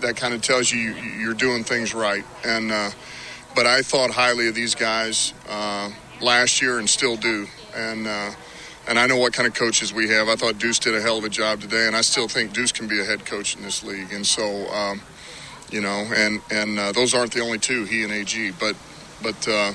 that 0.00 0.16
kind 0.16 0.32
of 0.32 0.42
tells 0.42 0.72
you 0.72 0.78
you're 0.78 1.34
doing 1.34 1.64
things 1.64 1.94
right. 1.94 2.24
And 2.44 2.72
uh, 2.72 2.90
but 3.54 3.66
I 3.66 3.82
thought 3.82 4.10
highly 4.10 4.48
of 4.48 4.54
these 4.54 4.74
guys 4.74 5.34
uh, 5.48 5.90
last 6.20 6.62
year 6.62 6.78
and 6.78 6.88
still 6.88 7.16
do. 7.16 7.46
And 7.74 8.06
uh, 8.06 8.30
and 8.90 8.98
I 8.98 9.06
know 9.06 9.16
what 9.16 9.32
kind 9.32 9.46
of 9.46 9.54
coaches 9.54 9.94
we 9.94 10.08
have. 10.08 10.28
I 10.28 10.34
thought 10.34 10.58
Deuce 10.58 10.80
did 10.80 10.96
a 10.96 11.00
hell 11.00 11.16
of 11.16 11.24
a 11.24 11.28
job 11.28 11.60
today, 11.60 11.86
and 11.86 11.94
I 11.94 12.00
still 12.00 12.26
think 12.26 12.52
Deuce 12.52 12.72
can 12.72 12.88
be 12.88 13.00
a 13.00 13.04
head 13.04 13.24
coach 13.24 13.54
in 13.54 13.62
this 13.62 13.84
league. 13.84 14.12
And 14.12 14.26
so, 14.26 14.68
um, 14.68 15.00
you 15.70 15.80
know, 15.80 16.10
and 16.12 16.42
and 16.50 16.76
uh, 16.76 16.90
those 16.90 17.14
aren't 17.14 17.32
the 17.32 17.40
only 17.40 17.58
two, 17.58 17.84
he 17.84 18.02
and 18.02 18.12
AG, 18.12 18.50
but 18.58 18.76
but. 19.22 19.48
Uh, 19.48 19.72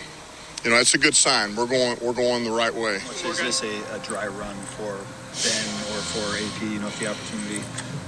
you 0.63 0.71
know, 0.71 0.77
it's 0.77 0.95
a 0.95 0.97
good 0.97 1.15
sign. 1.15 1.55
We're 1.55 1.67
going, 1.67 1.95
we're 2.01 2.13
going 2.13 2.43
the 2.43 2.49
right 2.49 2.73
way. 2.73 2.95
Is 2.95 3.37
this 3.37 3.61
a, 3.61 3.95
a 3.95 3.99
dry 3.99 4.25
run 4.25 4.55
for 4.73 4.97
Ben 5.45 5.67
or 5.93 6.01
for 6.09 6.25
AP? 6.41 6.71
You 6.73 6.79
know, 6.79 6.87
if 6.87 6.99
the 6.99 7.05
opportunity 7.05 7.61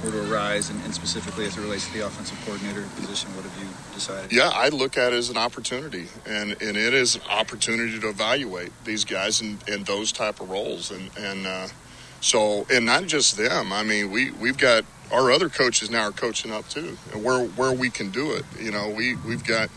were 0.03 0.11
to 0.11 0.31
arise, 0.31 0.69
and, 0.69 0.83
and, 0.83 0.93
specifically 0.93 1.45
as 1.45 1.57
it 1.57 1.61
relates 1.61 1.87
to 1.87 1.93
the 1.93 2.05
offensive 2.05 2.39
coordinator 2.45 2.83
position, 2.95 3.29
what 3.35 3.43
have 3.43 3.63
you 3.63 3.67
decided? 3.93 4.31
Yeah, 4.31 4.51
I 4.53 4.69
look 4.69 4.97
at 4.97 5.13
it 5.13 5.15
as 5.15 5.29
an 5.29 5.37
opportunity, 5.37 6.07
and, 6.25 6.51
and 6.61 6.77
it 6.77 6.93
is 6.93 7.15
an 7.15 7.21
opportunity 7.29 7.99
to 7.99 8.09
evaluate 8.09 8.71
these 8.83 9.05
guys 9.05 9.41
in, 9.41 9.57
in 9.67 9.83
those 9.83 10.11
type 10.11 10.39
of 10.39 10.49
roles, 10.49 10.91
and 10.91 11.09
and 11.17 11.47
uh, 11.47 11.67
so 12.21 12.65
and 12.71 12.85
not 12.85 13.05
just 13.05 13.37
them. 13.37 13.71
I 13.71 13.83
mean, 13.83 14.11
we 14.11 14.31
we've 14.31 14.57
got 14.57 14.85
our 15.11 15.31
other 15.31 15.49
coaches 15.49 15.89
now 15.89 16.03
are 16.03 16.11
coaching 16.11 16.51
up 16.51 16.67
too, 16.69 16.97
and 17.13 17.23
where 17.23 17.45
where 17.45 17.73
we 17.73 17.89
can 17.89 18.09
do 18.09 18.33
it. 18.33 18.43
You 18.59 18.71
know, 18.71 18.89
we 18.89 19.15
we've 19.15 19.45
got. 19.45 19.69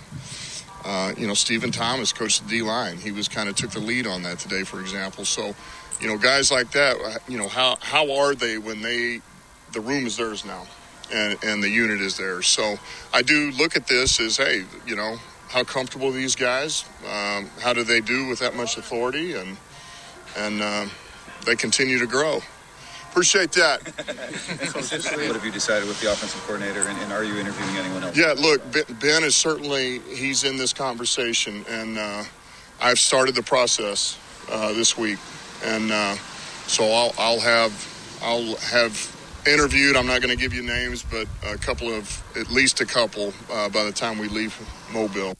Uh, 0.82 1.12
you 1.18 1.26
know, 1.26 1.34
Stephen 1.34 1.70
Thomas 1.70 2.10
coached 2.10 2.42
the 2.44 2.48
D 2.48 2.62
line. 2.62 2.96
He 2.96 3.12
was 3.12 3.28
kind 3.28 3.50
of 3.50 3.54
took 3.54 3.70
the 3.70 3.80
lead 3.80 4.06
on 4.06 4.22
that 4.22 4.38
today, 4.38 4.62
for 4.62 4.80
example. 4.80 5.26
So, 5.26 5.54
you 6.00 6.08
know, 6.08 6.16
guys 6.16 6.50
like 6.50 6.70
that, 6.70 7.20
you 7.28 7.36
know, 7.36 7.48
how 7.48 7.76
how 7.82 8.10
are 8.10 8.34
they 8.34 8.56
when 8.56 8.80
they 8.80 9.20
the 9.72 9.80
room 9.80 10.06
is 10.06 10.16
theirs 10.16 10.44
now, 10.44 10.66
and 11.12 11.36
and 11.44 11.62
the 11.62 11.68
unit 11.68 12.00
is 12.00 12.16
theirs. 12.16 12.46
So 12.46 12.76
I 13.12 13.22
do 13.22 13.50
look 13.52 13.76
at 13.76 13.86
this 13.86 14.20
as, 14.20 14.36
hey, 14.36 14.64
you 14.86 14.96
know, 14.96 15.16
how 15.48 15.64
comfortable 15.64 16.10
these 16.10 16.36
guys? 16.36 16.84
Um, 17.04 17.50
how 17.60 17.72
do 17.72 17.82
they 17.82 18.00
do 18.00 18.28
with 18.28 18.38
that 18.38 18.54
much 18.54 18.76
authority? 18.76 19.34
And 19.34 19.56
and 20.36 20.62
uh, 20.62 20.86
they 21.44 21.56
continue 21.56 21.98
to 21.98 22.06
grow. 22.06 22.40
Appreciate 23.10 23.50
that. 23.52 23.82
what 24.74 25.34
have 25.34 25.44
you 25.44 25.50
decided 25.50 25.88
with 25.88 26.00
the 26.00 26.12
offensive 26.12 26.40
coordinator, 26.42 26.82
and, 26.82 26.96
and, 27.00 27.12
are 27.12 27.24
you 27.24 27.34
interviewing 27.38 27.76
anyone 27.76 28.04
else? 28.04 28.16
Yeah, 28.16 28.34
look, 28.38 28.62
Ben 29.00 29.24
is 29.24 29.34
certainly 29.34 29.98
he's 29.98 30.44
in 30.44 30.56
this 30.56 30.72
conversation, 30.72 31.64
and 31.68 31.98
uh, 31.98 32.22
I've 32.80 33.00
started 33.00 33.34
the 33.34 33.42
process 33.42 34.16
uh, 34.48 34.72
this 34.74 34.96
week, 34.96 35.18
and 35.64 35.90
uh, 35.90 36.14
so 36.68 36.84
I'll, 36.84 37.12
I'll 37.18 37.40
have 37.40 38.18
I'll 38.22 38.54
have 38.56 39.19
interviewed. 39.46 39.96
I'm 39.96 40.06
not 40.06 40.20
going 40.20 40.36
to 40.36 40.40
give 40.40 40.54
you 40.54 40.62
names, 40.62 41.02
but 41.02 41.26
a 41.46 41.56
couple 41.56 41.88
of, 41.88 42.22
at 42.36 42.50
least 42.50 42.80
a 42.80 42.86
couple, 42.86 43.32
uh, 43.50 43.68
by 43.68 43.84
the 43.84 43.92
time 43.92 44.18
we 44.18 44.28
leave 44.28 44.54
Mobile. 44.92 45.36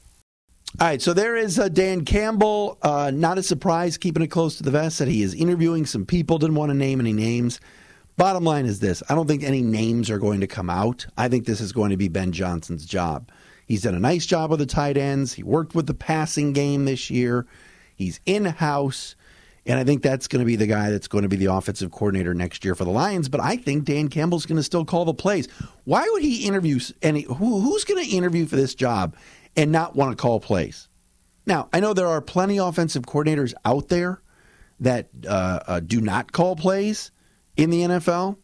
All 0.79 0.87
right, 0.87 1.01
so 1.01 1.13
there 1.13 1.35
is 1.35 1.59
uh, 1.59 1.67
Dan 1.67 2.05
Campbell. 2.05 2.77
Uh, 2.81 3.11
not 3.13 3.37
a 3.37 3.43
surprise, 3.43 3.97
keeping 3.97 4.23
it 4.23 4.27
close 4.27 4.55
to 4.57 4.63
the 4.63 4.71
vest, 4.71 4.99
that 4.99 5.09
he 5.09 5.21
is 5.21 5.33
interviewing 5.33 5.85
some 5.85 6.05
people. 6.05 6.37
Didn't 6.37 6.55
want 6.55 6.69
to 6.69 6.77
name 6.77 6.99
any 6.99 7.11
names. 7.11 7.59
Bottom 8.17 8.43
line 8.43 8.65
is 8.65 8.79
this 8.79 9.01
I 9.09 9.15
don't 9.15 9.27
think 9.27 9.43
any 9.43 9.61
names 9.61 10.09
are 10.09 10.19
going 10.19 10.41
to 10.41 10.47
come 10.47 10.69
out. 10.69 11.07
I 11.17 11.27
think 11.27 11.45
this 11.45 11.59
is 11.59 11.73
going 11.73 11.89
to 11.89 11.97
be 11.97 12.07
Ben 12.07 12.31
Johnson's 12.31 12.85
job. 12.85 13.31
He's 13.65 13.81
done 13.83 13.95
a 13.95 13.99
nice 13.99 14.25
job 14.25 14.49
with 14.49 14.59
the 14.59 14.65
tight 14.65 14.97
ends. 14.97 15.33
He 15.33 15.43
worked 15.43 15.75
with 15.75 15.87
the 15.87 15.93
passing 15.93 16.53
game 16.53 16.85
this 16.85 17.09
year. 17.09 17.45
He's 17.95 18.19
in 18.25 18.45
house. 18.45 19.15
And 19.65 19.79
I 19.79 19.83
think 19.83 20.01
that's 20.01 20.27
going 20.27 20.39
to 20.39 20.45
be 20.45 20.55
the 20.55 20.65
guy 20.65 20.89
that's 20.89 21.07
going 21.07 21.21
to 21.21 21.29
be 21.29 21.35
the 21.35 21.53
offensive 21.53 21.91
coordinator 21.91 22.33
next 22.33 22.65
year 22.65 22.73
for 22.73 22.83
the 22.83 22.89
Lions. 22.89 23.29
But 23.29 23.41
I 23.41 23.57
think 23.57 23.85
Dan 23.85 24.07
Campbell's 24.07 24.45
going 24.45 24.57
to 24.57 24.63
still 24.63 24.85
call 24.85 25.05
the 25.05 25.13
plays. 25.13 25.47
Why 25.83 26.07
would 26.11 26.23
he 26.23 26.47
interview 26.47 26.79
any? 27.01 27.23
Who, 27.23 27.61
who's 27.61 27.83
going 27.83 28.03
to 28.03 28.09
interview 28.09 28.47
for 28.47 28.55
this 28.55 28.73
job 28.73 29.15
and 29.55 29.71
not 29.71 29.95
want 29.95 30.17
to 30.17 30.21
call 30.21 30.39
plays? 30.39 30.87
Now 31.45 31.69
I 31.73 31.79
know 31.79 31.93
there 31.93 32.07
are 32.07 32.21
plenty 32.21 32.59
of 32.59 32.69
offensive 32.69 33.03
coordinators 33.03 33.53
out 33.65 33.89
there 33.89 34.21
that 34.79 35.09
uh, 35.27 35.59
uh, 35.67 35.79
do 35.79 36.01
not 36.01 36.31
call 36.31 36.55
plays 36.55 37.11
in 37.55 37.69
the 37.69 37.81
NFL, 37.81 38.37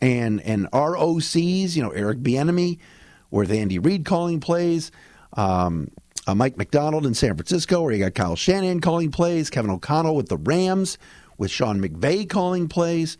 and 0.00 0.40
and 0.42 0.70
ROCs, 0.72 1.76
you 1.76 1.82
know 1.82 1.90
Eric 1.90 2.18
Bieniemy, 2.18 2.78
with 3.30 3.50
Andy 3.52 3.78
Reid 3.78 4.04
calling 4.04 4.40
plays. 4.40 4.90
Um, 5.34 5.90
uh, 6.26 6.34
Mike 6.34 6.56
McDaniel 6.56 7.04
in 7.04 7.14
San 7.14 7.34
Francisco, 7.34 7.82
where 7.82 7.92
you 7.92 8.04
got 8.04 8.14
Kyle 8.14 8.36
Shanahan 8.36 8.80
calling 8.80 9.10
plays, 9.10 9.50
Kevin 9.50 9.70
O'Connell 9.70 10.16
with 10.16 10.28
the 10.28 10.38
Rams, 10.38 10.98
with 11.38 11.50
Sean 11.50 11.80
McVay 11.80 12.28
calling 12.28 12.68
plays. 12.68 13.18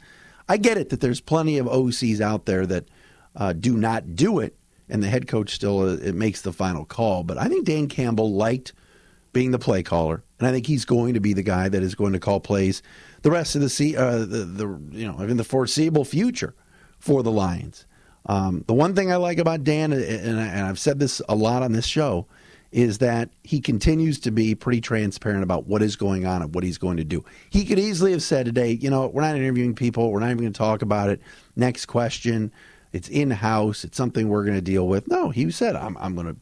I 0.48 0.56
get 0.56 0.76
it 0.76 0.90
that 0.90 1.00
there's 1.00 1.20
plenty 1.20 1.58
of 1.58 1.66
OCs 1.66 2.20
out 2.20 2.46
there 2.46 2.66
that 2.66 2.88
uh, 3.36 3.52
do 3.52 3.76
not 3.76 4.14
do 4.14 4.38
it, 4.38 4.56
and 4.88 5.02
the 5.02 5.08
head 5.08 5.26
coach 5.26 5.50
still 5.50 5.80
uh, 5.80 5.96
it 5.96 6.14
makes 6.14 6.42
the 6.42 6.52
final 6.52 6.84
call. 6.84 7.24
But 7.24 7.38
I 7.38 7.48
think 7.48 7.66
Dan 7.66 7.88
Campbell 7.88 8.32
liked 8.32 8.72
being 9.32 9.50
the 9.50 9.58
play 9.58 9.82
caller, 9.82 10.22
and 10.38 10.46
I 10.46 10.52
think 10.52 10.66
he's 10.66 10.84
going 10.84 11.14
to 11.14 11.20
be 11.20 11.32
the 11.32 11.42
guy 11.42 11.68
that 11.68 11.82
is 11.82 11.94
going 11.94 12.12
to 12.12 12.20
call 12.20 12.40
plays 12.40 12.82
the 13.22 13.30
rest 13.30 13.54
of 13.54 13.62
the 13.62 13.68
se- 13.68 13.96
uh, 13.96 14.18
the, 14.18 14.44
the 14.44 14.80
you 14.92 15.06
know 15.06 15.18
in 15.20 15.36
the 15.36 15.44
foreseeable 15.44 16.04
future 16.04 16.54
for 16.98 17.22
the 17.22 17.32
Lions. 17.32 17.86
Um, 18.26 18.64
the 18.66 18.74
one 18.74 18.94
thing 18.94 19.12
I 19.12 19.16
like 19.16 19.38
about 19.38 19.64
Dan, 19.64 19.92
and, 19.92 20.40
I, 20.40 20.46
have 20.46 20.78
said 20.78 20.98
this 20.98 21.20
a 21.28 21.34
lot 21.34 21.62
on 21.62 21.72
this 21.72 21.84
show, 21.84 22.26
is 22.74 22.98
that 22.98 23.30
he 23.44 23.60
continues 23.60 24.18
to 24.18 24.32
be 24.32 24.52
pretty 24.52 24.80
transparent 24.80 25.44
about 25.44 25.68
what 25.68 25.80
is 25.80 25.94
going 25.94 26.26
on 26.26 26.42
and 26.42 26.52
what 26.52 26.64
he's 26.64 26.76
going 26.76 26.96
to 26.96 27.04
do. 27.04 27.24
He 27.48 27.64
could 27.64 27.78
easily 27.78 28.10
have 28.10 28.22
said 28.22 28.46
today, 28.46 28.72
you 28.72 28.90
know, 28.90 29.06
we're 29.06 29.22
not 29.22 29.36
interviewing 29.36 29.76
people, 29.76 30.10
we're 30.10 30.18
not 30.18 30.26
even 30.26 30.38
going 30.38 30.52
to 30.52 30.58
talk 30.58 30.82
about 30.82 31.08
it. 31.08 31.20
Next 31.54 31.86
question. 31.86 32.50
It's 32.92 33.08
in 33.08 33.30
house. 33.30 33.84
It's 33.84 33.96
something 33.96 34.28
we're 34.28 34.42
going 34.42 34.56
to 34.56 34.60
deal 34.60 34.88
with. 34.88 35.06
No, 35.06 35.30
he 35.30 35.52
said, 35.52 35.76
I'm, 35.76 35.96
I'm 35.98 36.16
going 36.16 36.34
to, 36.34 36.36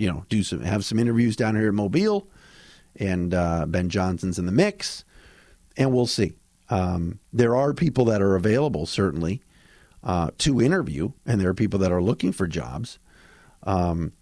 you 0.00 0.08
know, 0.08 0.24
do 0.28 0.44
some 0.44 0.60
have 0.60 0.84
some 0.84 1.00
interviews 1.00 1.34
down 1.34 1.56
here 1.56 1.68
at 1.68 1.74
Mobile, 1.74 2.28
and 2.94 3.34
uh, 3.34 3.66
Ben 3.66 3.88
Johnson's 3.88 4.38
in 4.38 4.46
the 4.46 4.52
mix, 4.52 5.04
and 5.76 5.92
we'll 5.92 6.06
see. 6.06 6.36
Um, 6.70 7.18
there 7.32 7.56
are 7.56 7.74
people 7.74 8.04
that 8.06 8.22
are 8.22 8.36
available 8.36 8.86
certainly 8.86 9.42
uh, 10.04 10.30
to 10.38 10.62
interview, 10.62 11.10
and 11.26 11.40
there 11.40 11.48
are 11.48 11.54
people 11.54 11.80
that 11.80 11.90
are 11.90 12.02
looking 12.02 12.30
for 12.30 12.46
jobs. 12.46 13.00
Um, 13.64 14.12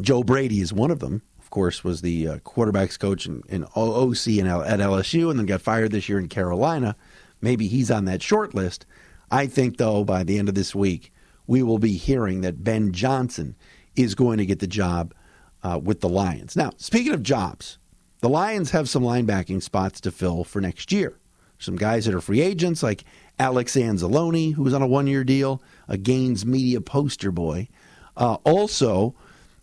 Joe 0.00 0.22
Brady 0.22 0.60
is 0.60 0.72
one 0.72 0.90
of 0.90 1.00
them. 1.00 1.22
Of 1.40 1.50
course, 1.50 1.82
was 1.82 2.02
the 2.02 2.28
uh, 2.28 2.38
quarterbacks 2.38 2.98
coach 2.98 3.26
in, 3.26 3.42
in 3.48 3.64
OC 3.74 4.26
in 4.28 4.46
L- 4.46 4.62
at 4.62 4.80
LSU, 4.80 5.30
and 5.30 5.38
then 5.38 5.46
got 5.46 5.62
fired 5.62 5.92
this 5.92 6.08
year 6.08 6.18
in 6.18 6.28
Carolina. 6.28 6.94
Maybe 7.40 7.68
he's 7.68 7.90
on 7.90 8.04
that 8.04 8.22
short 8.22 8.54
list. 8.54 8.84
I 9.30 9.46
think, 9.46 9.76
though, 9.78 10.04
by 10.04 10.24
the 10.24 10.38
end 10.38 10.48
of 10.48 10.54
this 10.54 10.74
week, 10.74 11.12
we 11.46 11.62
will 11.62 11.78
be 11.78 11.94
hearing 11.94 12.42
that 12.42 12.62
Ben 12.62 12.92
Johnson 12.92 13.56
is 13.96 14.14
going 14.14 14.38
to 14.38 14.46
get 14.46 14.58
the 14.60 14.66
job 14.66 15.14
uh, 15.62 15.80
with 15.82 16.00
the 16.00 16.08
Lions. 16.08 16.54
Now, 16.54 16.72
speaking 16.76 17.12
of 17.12 17.22
jobs, 17.22 17.78
the 18.20 18.28
Lions 18.28 18.70
have 18.70 18.88
some 18.88 19.02
linebacking 19.02 19.62
spots 19.62 20.00
to 20.02 20.10
fill 20.10 20.44
for 20.44 20.60
next 20.60 20.92
year. 20.92 21.18
Some 21.58 21.76
guys 21.76 22.04
that 22.04 22.14
are 22.14 22.20
free 22.20 22.40
agents, 22.40 22.82
like 22.82 23.04
Alex 23.38 23.74
Anzalone, 23.74 24.54
who 24.54 24.62
was 24.62 24.74
on 24.74 24.82
a 24.82 24.86
one 24.86 25.06
year 25.06 25.24
deal, 25.24 25.62
a 25.88 25.96
Gaines 25.96 26.46
media 26.46 26.80
poster 26.80 27.32
boy. 27.32 27.68
Uh, 28.16 28.34
also, 28.44 29.14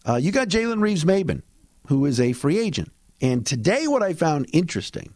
uh, 0.08 0.16
you 0.16 0.32
got 0.32 0.48
Jalen 0.48 0.82
Reeves-Maybin, 0.82 1.42
who 1.88 2.06
is 2.06 2.20
a 2.20 2.34
free 2.34 2.60
agent. 2.60 2.92
And 3.22 3.46
today, 3.46 3.88
what 3.88 4.04
I 4.04 4.14
found 4.14 4.50
interesting 4.54 5.14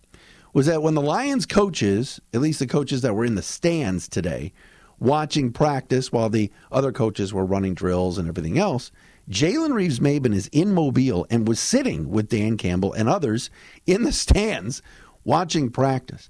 was 0.54 0.66
that 0.66 0.82
when 0.82 0.96
the 0.96 1.02
Lions 1.02 1.46
coaches, 1.46 2.20
at 2.34 2.42
least 2.42 2.60
the 2.60 2.68
coaches 2.68 3.02
that 3.02 3.14
were 3.14 3.26
in 3.26 3.36
the 3.36 3.42
stands 3.42 4.08
today, 4.08 4.54
watching 5.00 5.52
practice 5.52 6.12
while 6.12 6.30
the 6.30 6.52
other 6.72 6.92
coaches 6.92 7.34
were 7.34 7.46
running 7.46 7.74
drills 7.74 8.18
and 8.18 8.28
everything 8.28 8.58
else, 8.58 8.92
Jalen 9.30 9.74
Reeves-Maybin 9.74 10.34
is 10.34 10.48
in 10.52 10.74
Mobile 10.74 11.28
and 11.30 11.48
was 11.48 11.60
sitting 11.60 12.10
with 12.10 12.30
Dan 12.30 12.58
Campbell 12.58 12.94
and 12.94 13.08
others 13.08 13.52
in 13.86 14.04
the 14.04 14.12
stands 14.12 14.82
watching 15.24 15.70
practice. 15.70 16.30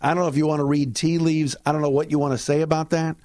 I 0.00 0.14
don't 0.14 0.22
know 0.22 0.28
if 0.28 0.36
you 0.36 0.46
want 0.46 0.60
to 0.60 0.64
read 0.64 0.94
tea 0.94 1.18
leaves. 1.18 1.56
I 1.66 1.72
don't 1.72 1.82
know 1.82 1.90
what 1.90 2.12
you 2.12 2.18
want 2.20 2.34
to 2.34 2.38
say 2.38 2.60
about 2.60 2.90
that, 2.90 3.16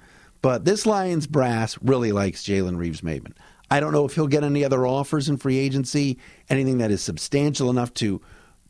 but 0.42 0.64
this 0.64 0.84
Lions 0.84 1.28
brass 1.28 1.78
really 1.80 2.10
likes 2.10 2.42
Jalen 2.42 2.76
Reeves-Maybin. 2.76 3.34
I 3.74 3.80
don't 3.80 3.90
know 3.90 4.04
if 4.04 4.14
he'll 4.14 4.28
get 4.28 4.44
any 4.44 4.64
other 4.64 4.86
offers 4.86 5.28
in 5.28 5.36
free 5.36 5.58
agency, 5.58 6.16
anything 6.48 6.78
that 6.78 6.92
is 6.92 7.02
substantial 7.02 7.70
enough 7.70 7.92
to 7.94 8.20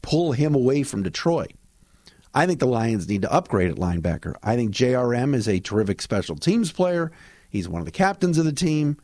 pull 0.00 0.32
him 0.32 0.54
away 0.54 0.82
from 0.82 1.02
Detroit. 1.02 1.52
I 2.32 2.46
think 2.46 2.58
the 2.58 2.66
Lions 2.66 3.06
need 3.06 3.20
to 3.20 3.30
upgrade 3.30 3.70
at 3.70 3.76
linebacker. 3.76 4.34
I 4.42 4.56
think 4.56 4.70
JRM 4.70 5.34
is 5.34 5.46
a 5.46 5.60
terrific 5.60 6.00
special 6.00 6.36
teams 6.36 6.72
player. 6.72 7.12
He's 7.50 7.68
one 7.68 7.82
of 7.82 7.84
the 7.84 7.92
captains 7.92 8.38
of 8.38 8.46
the 8.46 8.52
team. 8.54 8.96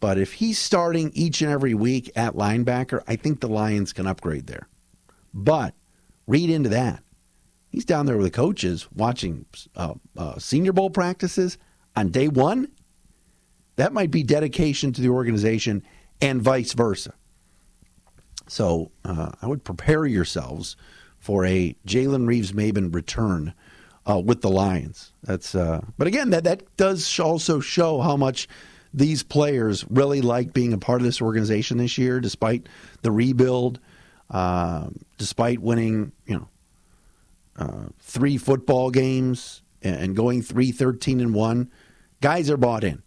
But 0.00 0.18
if 0.18 0.32
he's 0.32 0.58
starting 0.58 1.12
each 1.14 1.40
and 1.42 1.52
every 1.52 1.74
week 1.74 2.10
at 2.16 2.34
linebacker, 2.34 3.04
I 3.06 3.14
think 3.14 3.38
the 3.38 3.46
Lions 3.46 3.92
can 3.92 4.08
upgrade 4.08 4.48
there. 4.48 4.66
But 5.32 5.74
read 6.26 6.50
into 6.50 6.70
that. 6.70 7.04
He's 7.68 7.84
down 7.84 8.06
there 8.06 8.16
with 8.16 8.26
the 8.26 8.32
coaches 8.32 8.88
watching 8.92 9.46
uh, 9.76 9.94
uh, 10.16 10.40
Senior 10.40 10.72
Bowl 10.72 10.90
practices 10.90 11.56
on 11.94 12.08
day 12.08 12.26
one 12.26 12.66
that 13.76 13.92
might 13.92 14.10
be 14.10 14.22
dedication 14.22 14.92
to 14.92 15.00
the 15.00 15.08
organization 15.08 15.82
and 16.20 16.42
vice 16.42 16.72
versa. 16.72 17.12
So 18.48 18.90
uh, 19.04 19.32
I 19.42 19.46
would 19.46 19.64
prepare 19.64 20.06
yourselves 20.06 20.76
for 21.18 21.44
a 21.44 21.74
Jalen 21.86 22.26
Reeves-Maybin 22.26 22.94
return 22.94 23.54
uh, 24.08 24.20
with 24.24 24.40
the 24.40 24.50
Lions. 24.50 25.12
That's 25.22 25.54
uh, 25.54 25.80
but 25.98 26.06
again 26.06 26.30
that 26.30 26.44
that 26.44 26.76
does 26.76 27.18
also 27.18 27.60
show 27.60 28.00
how 28.00 28.16
much 28.16 28.48
these 28.94 29.22
players 29.22 29.84
really 29.90 30.22
like 30.22 30.54
being 30.54 30.72
a 30.72 30.78
part 30.78 31.00
of 31.00 31.04
this 31.04 31.20
organization 31.20 31.76
this 31.76 31.98
year, 31.98 32.20
despite 32.20 32.66
the 33.02 33.10
rebuild, 33.10 33.78
uh, 34.30 34.88
despite 35.18 35.58
winning, 35.58 36.12
you 36.24 36.36
know, 36.36 36.48
uh, 37.58 37.88
three 38.00 38.38
football 38.38 38.90
games 38.90 39.62
and 39.82 40.16
going 40.16 40.40
three 40.40 40.72
thirteen 40.72 41.20
and 41.20 41.34
one. 41.34 41.70
Guys 42.22 42.48
are 42.48 42.56
bought 42.56 42.84
in, 42.84 43.02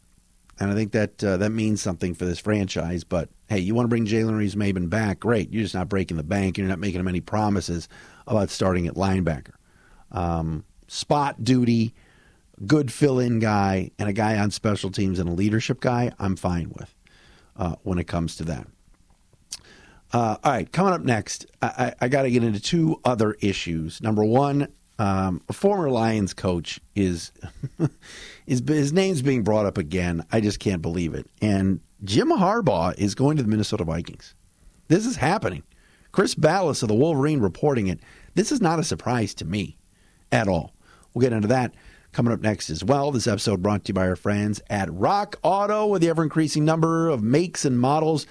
and 0.60 0.72
I 0.72 0.76
think 0.76 0.92
that 0.92 1.24
uh, 1.24 1.38
that 1.38 1.52
means 1.52 1.82
something 1.82 2.14
for 2.14 2.26
this 2.26 2.40
franchise. 2.40 3.04
But 3.04 3.30
hey, 3.48 3.60
you 3.60 3.74
want 3.74 3.86
to 3.86 3.90
bring 3.90 4.06
Jalen 4.06 4.38
Reeves-Maybin 4.38 4.90
back? 4.90 5.22
Great. 5.22 5.52
You're 5.52 5.64
just 5.64 5.76
not 5.76 5.90
breaking 5.90 6.18
the 6.18 6.24
bank. 6.24 6.58
You're 6.58 6.68
not 6.68 6.80
making 6.80 7.00
him 7.00 7.08
any 7.08 7.22
promises 7.22 7.88
about 8.28 8.50
starting 8.50 8.88
at 8.88 8.96
linebacker. 8.96 9.54
Um, 10.12 10.66
spot 10.88 11.44
duty, 11.44 11.94
good 12.66 12.92
fill-in 12.92 13.40
guy, 13.40 13.92
and 13.98 14.10
a 14.10 14.14
guy 14.14 14.38
on 14.38 14.52
special 14.52 14.92
teams 14.92 15.20
and 15.20 15.30
a 15.30 15.34
leadership 15.34 15.80
guy. 15.80 16.12
I'm 16.20 16.36
fine 16.36 16.74
with 16.78 16.94
uh, 17.56 17.76
when 17.84 17.98
it 17.98 18.08
comes 18.08 18.36
to 18.38 18.44
that. 18.46 18.68
Uh, 20.12 20.38
all 20.44 20.52
right, 20.52 20.72
coming 20.72 20.92
up 20.92 21.02
next, 21.02 21.46
I, 21.62 21.68
I, 21.68 21.94
I 22.06 22.08
got 22.08 22.24
to 22.24 22.32
get 22.32 22.44
into 22.44 22.60
two 22.60 23.00
other 23.06 23.34
issues. 23.42 24.02
Number 24.02 24.26
one, 24.26 24.68
um, 25.00 25.42
a 25.48 25.54
former 25.54 25.90
Lions 25.90 26.34
coach 26.34 26.80
is, 26.94 27.32
is 28.46 28.62
his 28.68 28.92
name's 28.94 29.22
being 29.22 29.44
brought 29.44 29.66
up 29.66 29.78
again. 29.78 30.26
I 30.32 30.42
just 30.42 30.60
can't 30.60 30.82
believe 30.82 31.14
it. 31.14 31.26
And 31.42 31.80
Jim 32.04 32.30
Harbaugh 32.30 32.98
is 32.98 33.16
going 33.16 33.38
to 33.38 33.44
the 33.44 33.50
Minnesota 33.50 33.86
Vikings. 33.86 34.36
This 34.90 35.06
is 35.06 35.16
happening. 35.16 35.64
Chris 36.12 36.36
Balas 36.36 36.82
of 36.84 36.90
the 36.90 36.96
Wolverine 36.96 37.40
reporting 37.40 37.88
it. 37.88 38.00
This 38.36 38.52
is 38.52 38.60
not 38.60 38.80
a 38.80 38.84
surprise 38.84 39.34
to 39.36 39.46
me 39.46 39.78
at 40.32 40.50
all. 40.50 40.74
We'll 41.14 41.22
get 41.22 41.34
into 41.34 41.48
that 41.48 41.74
coming 42.12 42.34
up 42.34 42.42
next 42.42 42.70
as 42.70 42.84
well. 42.84 43.12
This 43.12 43.28
episode 43.28 43.62
brought 43.62 43.86
to 43.86 43.90
you 43.90 43.94
by 43.94 44.08
our 44.08 44.16
friends 44.16 44.62
at 44.70 44.92
Rock 44.92 45.38
Auto 45.44 45.88
with 45.88 46.02
the 46.02 46.10
ever 46.10 46.24
increasing 46.24 46.66
number 46.66 47.08
of 47.08 47.24
makes 47.24 47.64
and 47.64 47.80
models. 47.80 48.26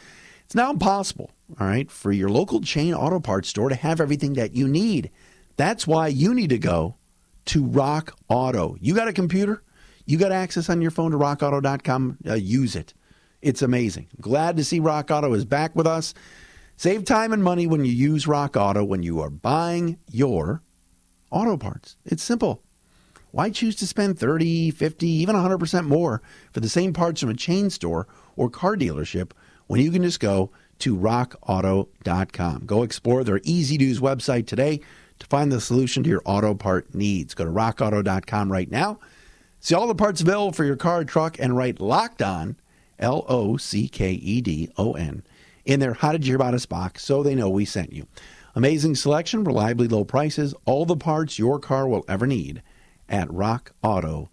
It's 0.44 0.54
now 0.54 0.70
impossible, 0.70 1.30
all 1.58 1.66
right, 1.66 1.90
for 1.90 2.12
your 2.12 2.28
local 2.28 2.60
chain 2.60 2.92
auto 2.92 3.20
parts 3.20 3.48
store 3.48 3.68
to 3.68 3.74
have 3.74 4.00
everything 4.00 4.34
that 4.34 4.54
you 4.54 4.68
need. 4.68 5.10
That's 5.58 5.88
why 5.88 6.06
you 6.06 6.34
need 6.34 6.50
to 6.50 6.58
go 6.58 6.94
to 7.46 7.64
Rock 7.64 8.16
Auto. 8.28 8.76
You 8.80 8.94
got 8.94 9.08
a 9.08 9.12
computer? 9.12 9.64
You 10.06 10.16
got 10.16 10.30
access 10.30 10.70
on 10.70 10.80
your 10.80 10.92
phone 10.92 11.10
to 11.10 11.18
rockauto.com? 11.18 12.18
Uh, 12.26 12.34
use 12.34 12.76
it. 12.76 12.94
It's 13.42 13.60
amazing. 13.60 14.06
Glad 14.20 14.56
to 14.56 14.64
see 14.64 14.78
Rock 14.78 15.10
Auto 15.10 15.34
is 15.34 15.44
back 15.44 15.74
with 15.74 15.86
us. 15.86 16.14
Save 16.76 17.04
time 17.04 17.32
and 17.32 17.42
money 17.42 17.66
when 17.66 17.84
you 17.84 17.90
use 17.90 18.28
Rock 18.28 18.56
Auto 18.56 18.84
when 18.84 19.02
you 19.02 19.20
are 19.20 19.30
buying 19.30 19.98
your 20.08 20.62
auto 21.32 21.56
parts. 21.56 21.96
It's 22.04 22.22
simple. 22.22 22.62
Why 23.32 23.50
choose 23.50 23.74
to 23.76 23.86
spend 23.86 24.16
30, 24.16 24.70
50, 24.70 25.08
even 25.08 25.34
100% 25.34 25.86
more 25.86 26.22
for 26.52 26.60
the 26.60 26.68
same 26.68 26.92
parts 26.92 27.20
from 27.20 27.30
a 27.30 27.34
chain 27.34 27.68
store 27.68 28.06
or 28.36 28.48
car 28.48 28.76
dealership 28.76 29.32
when 29.66 29.80
you 29.80 29.90
can 29.90 30.04
just 30.04 30.20
go 30.20 30.52
to 30.78 30.96
rockauto.com? 30.96 32.62
Go 32.64 32.84
explore 32.84 33.24
their 33.24 33.40
easy 33.42 33.74
use 33.74 33.98
website 33.98 34.46
today 34.46 34.80
to 35.18 35.26
find 35.26 35.50
the 35.50 35.60
solution 35.60 36.02
to 36.02 36.08
your 36.08 36.22
auto 36.24 36.54
part 36.54 36.94
needs. 36.94 37.34
Go 37.34 37.44
to 37.44 37.50
rockauto.com 37.50 38.50
right 38.50 38.70
now. 38.70 38.98
See 39.60 39.74
all 39.74 39.86
the 39.86 39.94
parts 39.94 40.20
available 40.20 40.52
for 40.52 40.64
your 40.64 40.76
car, 40.76 41.04
truck, 41.04 41.38
and 41.38 41.56
write 41.56 41.80
locked 41.80 42.22
on, 42.22 42.56
L 42.98 43.24
O 43.28 43.56
C 43.56 43.88
K 43.88 44.12
E 44.12 44.40
D 44.40 44.70
O 44.76 44.92
N, 44.92 45.22
in 45.64 45.80
their 45.80 45.94
How 45.94 46.12
Did 46.12 46.24
You 46.24 46.32
Hear 46.32 46.36
About 46.36 46.54
Us 46.54 46.66
box 46.66 47.04
so 47.04 47.22
they 47.22 47.34
know 47.34 47.48
we 47.48 47.64
sent 47.64 47.92
you. 47.92 48.06
Amazing 48.54 48.96
selection, 48.96 49.44
reliably 49.44 49.88
low 49.88 50.04
prices, 50.04 50.54
all 50.64 50.84
the 50.84 50.96
parts 50.96 51.38
your 51.38 51.58
car 51.58 51.86
will 51.86 52.04
ever 52.08 52.26
need 52.26 52.62
at 53.08 53.28
rockauto.com. 53.28 54.28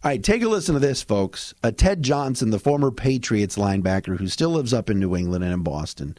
All 0.00 0.10
right, 0.12 0.22
take 0.22 0.42
a 0.42 0.48
listen 0.48 0.74
to 0.74 0.80
this, 0.80 1.02
folks. 1.02 1.54
Uh, 1.64 1.72
Ted 1.72 2.04
Johnson, 2.04 2.50
the 2.50 2.60
former 2.60 2.92
Patriots 2.92 3.56
linebacker 3.56 4.16
who 4.16 4.28
still 4.28 4.50
lives 4.50 4.72
up 4.72 4.88
in 4.88 5.00
New 5.00 5.16
England 5.16 5.42
and 5.42 5.52
in 5.52 5.62
Boston, 5.62 6.16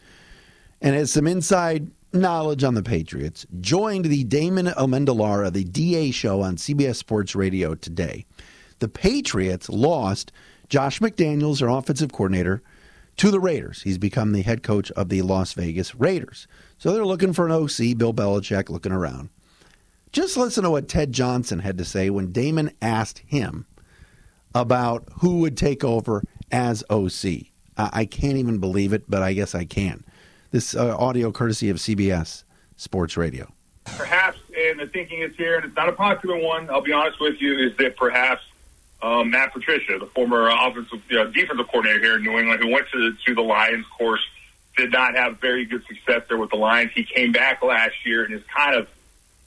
and 0.81 0.95
has 0.95 1.11
some 1.11 1.27
inside 1.27 1.89
knowledge 2.13 2.63
on 2.63 2.73
the 2.73 2.83
Patriots, 2.83 3.45
joined 3.59 4.05
the 4.05 4.23
Damon 4.23 4.67
Amendolara, 4.67 5.51
the 5.51 5.63
DA 5.63 6.11
show 6.11 6.41
on 6.41 6.55
CBS 6.55 6.95
Sports 6.95 7.35
Radio 7.35 7.75
today. 7.75 8.25
The 8.79 8.87
Patriots 8.87 9.69
lost 9.69 10.31
Josh 10.69 10.99
McDaniels, 10.99 11.59
their 11.59 11.69
offensive 11.69 12.11
coordinator, 12.11 12.63
to 13.17 13.31
the 13.31 13.39
Raiders. 13.39 13.81
He's 13.81 13.97
become 13.97 14.31
the 14.31 14.43
head 14.43 14.63
coach 14.63 14.91
of 14.91 15.09
the 15.09 15.21
Las 15.21 15.53
Vegas 15.53 15.93
Raiders. 15.95 16.47
So 16.77 16.93
they're 16.93 17.05
looking 17.05 17.33
for 17.33 17.45
an 17.45 17.51
OC, 17.51 17.97
Bill 17.97 18.13
Belichick 18.13 18.69
looking 18.69 18.93
around. 18.93 19.29
Just 20.11 20.37
listen 20.37 20.63
to 20.63 20.71
what 20.71 20.87
Ted 20.87 21.11
Johnson 21.11 21.59
had 21.59 21.77
to 21.77 21.85
say 21.85 22.09
when 22.09 22.31
Damon 22.31 22.71
asked 22.81 23.19
him 23.19 23.67
about 24.55 25.07
who 25.19 25.39
would 25.39 25.57
take 25.57 25.83
over 25.83 26.23
as 26.51 26.83
OC. 26.89 27.47
I 27.77 28.05
can't 28.05 28.37
even 28.37 28.57
believe 28.59 28.93
it, 28.93 29.03
but 29.07 29.21
I 29.21 29.33
guess 29.33 29.53
I 29.53 29.65
can. 29.65 30.03
This 30.51 30.75
uh, 30.75 30.97
audio 30.97 31.31
courtesy 31.31 31.69
of 31.69 31.77
CBS 31.77 32.43
Sports 32.75 33.15
Radio. 33.15 33.53
Perhaps, 33.85 34.39
and 34.57 34.79
the 34.79 34.87
thinking 34.87 35.21
is 35.21 35.35
here, 35.35 35.57
and 35.57 35.65
it's 35.65 35.75
not 35.75 35.89
a 35.89 35.91
popular 35.91 36.37
one, 36.37 36.71
I'll 36.71 36.81
be 36.81 36.91
honest 36.91 37.19
with 37.21 37.39
you, 37.39 37.67
is 37.67 37.77
that 37.77 37.95
perhaps 37.95 38.41
um, 39.01 39.29
Matt 39.29 39.53
Patricia, 39.53 39.99
the 39.99 40.07
former 40.07 40.49
offensive 40.49 41.07
defensive 41.07 41.67
coordinator 41.67 41.99
here 41.99 42.15
in 42.15 42.23
New 42.23 42.39
England, 42.39 42.63
who 42.63 42.69
went 42.69 42.87
to 42.91 42.97
the, 42.97 43.17
to 43.27 43.35
the 43.35 43.43
Lions, 43.43 43.85
course, 43.95 44.21
did 44.75 44.91
not 44.91 45.15
have 45.15 45.39
very 45.39 45.65
good 45.65 45.85
success 45.85 46.23
there 46.27 46.37
with 46.37 46.49
the 46.49 46.55
Lions. 46.55 46.91
He 46.95 47.03
came 47.03 47.31
back 47.31 47.61
last 47.61 48.03
year 48.03 48.23
and 48.23 48.33
is 48.33 48.43
kind 48.45 48.75
of 48.75 48.87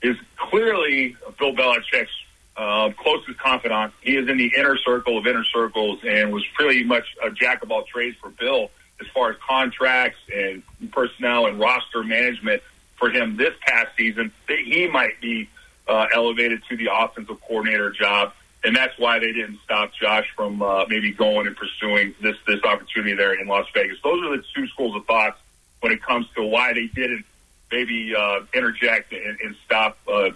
is 0.01 0.15
clearly 0.37 1.17
Bill 1.37 1.53
Belichick's 1.53 2.11
uh, 2.55 2.91
closest 2.97 3.39
confidant. 3.39 3.93
He 4.01 4.15
is 4.15 4.29
in 4.29 4.37
the 4.37 4.53
inner 4.57 4.77
circle 4.77 5.17
of 5.17 5.27
inner 5.27 5.43
circles 5.43 5.99
and 6.07 6.31
was 6.31 6.45
pretty 6.53 6.83
much 6.85 7.15
a 7.21 7.29
jack 7.29 7.61
of 7.61 7.71
all 7.71 7.83
trades 7.83 8.15
for 8.17 8.29
Bill 8.29 8.69
as 9.05 9.11
far 9.13 9.31
as 9.31 9.37
contracts 9.47 10.19
and 10.33 10.63
personnel 10.91 11.47
and 11.47 11.59
roster 11.59 12.03
management 12.03 12.61
for 12.95 13.09
him 13.09 13.37
this 13.37 13.53
past 13.61 13.95
season. 13.97 14.31
That 14.47 14.59
he 14.59 14.87
might 14.87 15.19
be 15.21 15.49
uh, 15.87 16.07
elevated 16.13 16.63
to 16.69 16.77
the 16.77 16.89
offensive 16.91 17.39
coordinator 17.41 17.91
job 17.91 18.33
and 18.63 18.75
that's 18.75 18.97
why 18.97 19.19
they 19.19 19.31
didn't 19.31 19.59
stop 19.63 19.91
Josh 19.93 20.29
from 20.35 20.61
uh, 20.61 20.85
maybe 20.87 21.11
going 21.11 21.47
and 21.47 21.55
pursuing 21.55 22.15
this 22.21 22.37
this 22.47 22.63
opportunity 22.63 23.13
there 23.13 23.33
in 23.33 23.47
Las 23.47 23.67
Vegas. 23.73 23.97
Those 24.03 24.23
are 24.23 24.37
the 24.37 24.43
two 24.55 24.67
schools 24.67 24.95
of 24.95 25.05
thoughts 25.05 25.37
when 25.81 25.91
it 25.91 26.01
comes 26.01 26.27
to 26.35 26.43
why 26.43 26.73
they 26.73 26.87
didn't 26.87 27.25
maybe 27.71 28.15
uh, 28.15 28.41
interject 28.53 29.11
and, 29.11 29.37
and 29.41 29.55
stop 29.65 29.97
uh, 30.07 30.29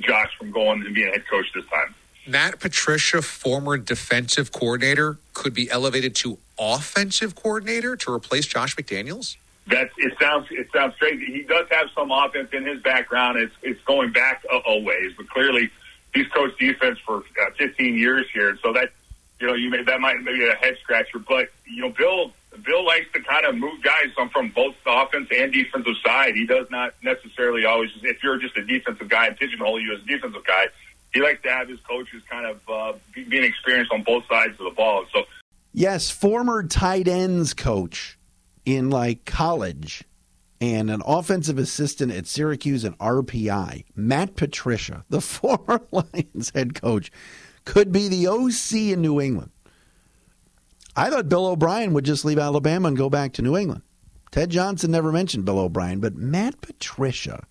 Josh 0.00 0.36
from 0.38 0.50
going 0.50 0.84
and 0.84 0.94
being 0.94 1.08
a 1.08 1.12
head 1.12 1.26
coach 1.26 1.46
this 1.54 1.64
time. 1.66 1.94
Matt 2.30 2.60
Patricia, 2.60 3.22
former 3.22 3.76
defensive 3.76 4.52
coordinator, 4.52 5.18
could 5.34 5.52
be 5.52 5.70
elevated 5.70 6.14
to 6.16 6.38
offensive 6.58 7.34
coordinator 7.34 7.96
to 7.96 8.12
replace 8.12 8.46
Josh 8.46 8.76
McDaniels. 8.76 9.36
That 9.66 9.90
it 9.98 10.14
sounds 10.20 10.46
it 10.50 10.68
sounds 10.72 10.94
crazy. 10.96 11.26
He 11.26 11.42
does 11.42 11.66
have 11.70 11.88
some 11.94 12.10
offense 12.10 12.48
in 12.52 12.64
his 12.64 12.80
background. 12.82 13.38
It's 13.38 13.54
it's 13.62 13.80
going 13.82 14.12
back 14.12 14.44
a, 14.50 14.60
a 14.70 14.80
ways, 14.80 15.12
but 15.16 15.28
clearly 15.28 15.70
he's 16.14 16.26
coached 16.28 16.58
defense 16.58 16.98
for 16.98 17.18
uh, 17.18 17.50
15 17.56 17.96
years 17.96 18.26
here, 18.32 18.58
so 18.62 18.72
that 18.72 18.90
you 19.38 19.46
know 19.46 19.54
you 19.54 19.70
may 19.70 19.82
that 19.82 20.00
might 20.00 20.24
be 20.24 20.48
a 20.48 20.54
head 20.54 20.76
scratcher. 20.82 21.18
But 21.18 21.50
you 21.66 21.82
know, 21.82 21.90
Bill 21.90 22.32
Bill 22.64 22.84
likes 22.84 23.12
to 23.12 23.20
kind 23.20 23.46
of 23.46 23.54
move 23.56 23.82
guys 23.82 24.12
from 24.14 24.28
from 24.30 24.48
both 24.48 24.74
the 24.84 24.92
offense 24.92 25.28
and 25.36 25.52
defensive 25.52 25.96
side. 26.04 26.34
He 26.34 26.46
does 26.46 26.68
not 26.70 26.94
necessarily 27.02 27.64
always. 27.64 27.90
If 28.02 28.22
you're 28.22 28.38
just 28.38 28.56
a 28.56 28.64
defensive 28.64 29.08
guy 29.08 29.26
and 29.26 29.36
pigeonhole 29.36 29.80
you 29.80 29.94
as 29.94 30.02
a 30.02 30.06
defensive 30.06 30.44
guy, 30.44 30.66
he 31.12 31.20
likes 31.20 31.42
to 31.42 31.50
have 31.50 31.68
his 31.68 31.80
coaches 31.80 32.22
kind 32.30 32.46
of 32.46 32.60
uh, 32.68 32.98
being 33.14 33.44
experienced 33.44 33.92
on 33.92 34.02
both 34.02 34.24
sides 34.28 34.52
of 34.58 34.64
the 34.64 34.74
ball. 34.76 35.04
So, 35.12 35.24
yes, 35.72 36.10
former 36.10 36.62
tight 36.62 37.08
ends 37.08 37.54
coach 37.54 38.18
in 38.64 38.90
like 38.90 39.24
college 39.24 40.04
and 40.60 40.90
an 40.90 41.02
offensive 41.06 41.58
assistant 41.58 42.12
at 42.12 42.26
Syracuse 42.26 42.84
and 42.84 42.96
RPI, 42.98 43.84
Matt 43.96 44.36
Patricia, 44.36 45.04
the 45.10 45.20
former 45.20 45.80
Lions 45.90 46.52
head 46.54 46.74
coach, 46.74 47.10
could 47.64 47.92
be 47.92 48.08
the 48.08 48.26
OC 48.26 48.92
in 48.92 49.00
New 49.00 49.20
England. 49.20 49.50
I 50.96 51.08
thought 51.08 51.28
Bill 51.28 51.46
O'Brien 51.46 51.92
would 51.94 52.04
just 52.04 52.24
leave 52.24 52.38
Alabama 52.38 52.88
and 52.88 52.96
go 52.96 53.08
back 53.08 53.32
to 53.34 53.42
New 53.42 53.56
England. 53.56 53.82
Ted 54.30 54.50
Johnson 54.50 54.90
never 54.90 55.10
mentioned 55.10 55.44
Bill 55.44 55.58
O'Brien, 55.58 56.00
but 56.00 56.14
Matt 56.14 56.60
Patricia 56.60 57.46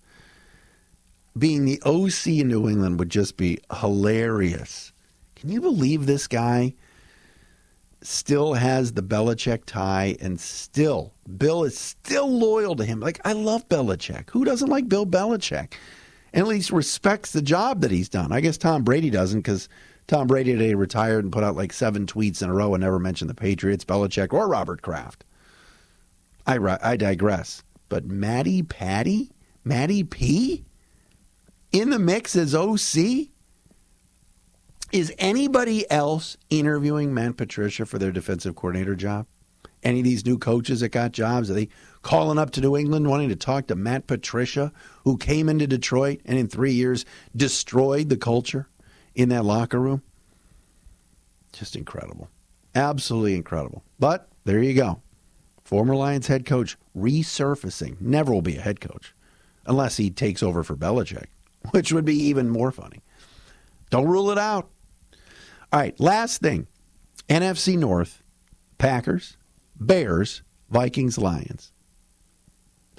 being 1.39 1.65
the 1.65 1.81
OC 1.83 2.27
in 2.27 2.49
New 2.49 2.69
England 2.69 2.99
would 2.99 3.09
just 3.09 3.37
be 3.37 3.59
hilarious. 3.79 4.91
Can 5.35 5.49
you 5.49 5.61
believe 5.61 6.05
this 6.05 6.27
guy? 6.27 6.73
still 8.01 8.53
has 8.53 8.93
the 8.93 9.03
Belichick 9.03 9.65
tie 9.65 10.15
and 10.21 10.39
still 10.39 11.13
Bill 11.37 11.63
is 11.63 11.77
still 11.77 12.29
loyal 12.29 12.75
to 12.75 12.85
him. 12.85 12.99
Like 12.99 13.19
I 13.25 13.33
love 13.33 13.67
Belichick. 13.69 14.29
Who 14.31 14.45
doesn't 14.45 14.69
like 14.69 14.89
Bill 14.89 15.05
Belichick? 15.05 15.73
And 16.33 16.41
at 16.41 16.47
least 16.47 16.71
respects 16.71 17.31
the 17.31 17.41
job 17.41 17.81
that 17.81 17.91
he's 17.91 18.09
done. 18.09 18.31
I 18.31 18.39
guess 18.41 18.57
Tom 18.57 18.83
Brady 18.83 19.09
doesn't 19.09 19.39
because 19.39 19.67
Tom 20.07 20.27
Brady 20.27 20.53
today 20.53 20.75
retired 20.75 21.23
and 21.23 21.33
put 21.33 21.43
out 21.43 21.55
like 21.55 21.73
seven 21.73 22.05
tweets 22.05 22.41
in 22.41 22.49
a 22.49 22.53
row 22.53 22.73
and 22.73 22.81
never 22.81 22.99
mentioned 22.99 23.29
the 23.29 23.35
Patriots, 23.35 23.85
Belichick, 23.85 24.33
or 24.33 24.47
Robert 24.47 24.81
Kraft. 24.81 25.25
I 26.45 26.57
I 26.81 26.95
digress. 26.97 27.63
But 27.89 28.05
Matty 28.05 28.61
Patty, 28.61 29.31
Matty 29.63 30.03
P, 30.03 30.63
in 31.71 31.89
the 31.89 31.99
mix 31.99 32.35
as 32.35 32.55
OC. 32.55 33.29
Is 34.91 35.13
anybody 35.19 35.89
else 35.91 36.35
interviewing 36.49 37.13
Matt 37.13 37.37
Patricia 37.37 37.85
for 37.85 37.99
their 37.99 38.11
defensive 38.11 38.55
coordinator 38.55 38.95
job? 38.95 39.27
Any 39.83 39.99
of 39.99 40.03
these 40.03 40.25
new 40.25 40.37
coaches 40.37 40.79
that 40.79 40.89
got 40.89 41.11
jobs? 41.11 41.49
Are 41.49 41.53
they 41.53 41.69
calling 42.01 42.37
up 42.37 42.51
to 42.51 42.61
New 42.61 42.75
England 42.75 43.07
wanting 43.07 43.29
to 43.29 43.35
talk 43.35 43.67
to 43.67 43.75
Matt 43.75 44.07
Patricia, 44.07 44.73
who 45.03 45.17
came 45.17 45.47
into 45.47 45.67
Detroit 45.67 46.21
and 46.25 46.37
in 46.37 46.47
three 46.47 46.73
years 46.73 47.05
destroyed 47.35 48.09
the 48.09 48.17
culture 48.17 48.67
in 49.15 49.29
that 49.29 49.45
locker 49.45 49.79
room? 49.79 50.01
Just 51.53 51.75
incredible. 51.75 52.29
Absolutely 52.75 53.35
incredible. 53.35 53.83
But 53.99 54.27
there 54.43 54.61
you 54.61 54.73
go. 54.73 55.01
Former 55.63 55.95
Lions 55.95 56.27
head 56.27 56.45
coach 56.45 56.77
resurfacing. 56.97 58.01
Never 58.01 58.33
will 58.33 58.41
be 58.41 58.57
a 58.57 58.61
head 58.61 58.81
coach 58.81 59.13
unless 59.65 59.97
he 59.97 60.09
takes 60.09 60.41
over 60.41 60.63
for 60.63 60.75
Belichick, 60.75 61.27
which 61.71 61.91
would 61.91 62.05
be 62.05 62.15
even 62.15 62.49
more 62.49 62.71
funny. 62.71 63.01
Don't 63.89 64.07
rule 64.07 64.31
it 64.31 64.37
out. 64.37 64.69
All 65.71 65.79
right, 65.79 65.99
last 65.99 66.41
thing 66.41 66.67
NFC 67.27 67.77
North, 67.77 68.23
Packers, 68.77 69.37
Bears, 69.79 70.41
Vikings, 70.69 71.17
Lions. 71.17 71.71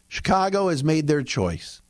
Chicago 0.09 0.69
has 0.69 0.83
made 0.83 1.07
their 1.07 1.23
choice 1.23 1.83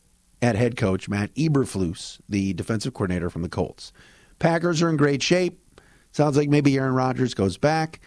at 0.42 0.56
head 0.56 0.76
coach 0.76 1.09
Matt 1.09 1.35
Eberflus, 1.35 2.20
the 2.28 2.52
defensive 2.54 2.94
coordinator 2.94 3.30
from 3.30 3.42
the 3.42 3.48
Colts. 3.48 3.92
Packers 4.38 4.83
are 4.83 4.88
in 4.88 4.96
great 4.96 5.22
shape. 5.22 5.59
Sounds 6.12 6.37
like 6.37 6.48
maybe 6.48 6.76
Aaron 6.76 6.94
Rodgers 6.94 7.35
goes 7.35 7.56
back. 7.56 8.00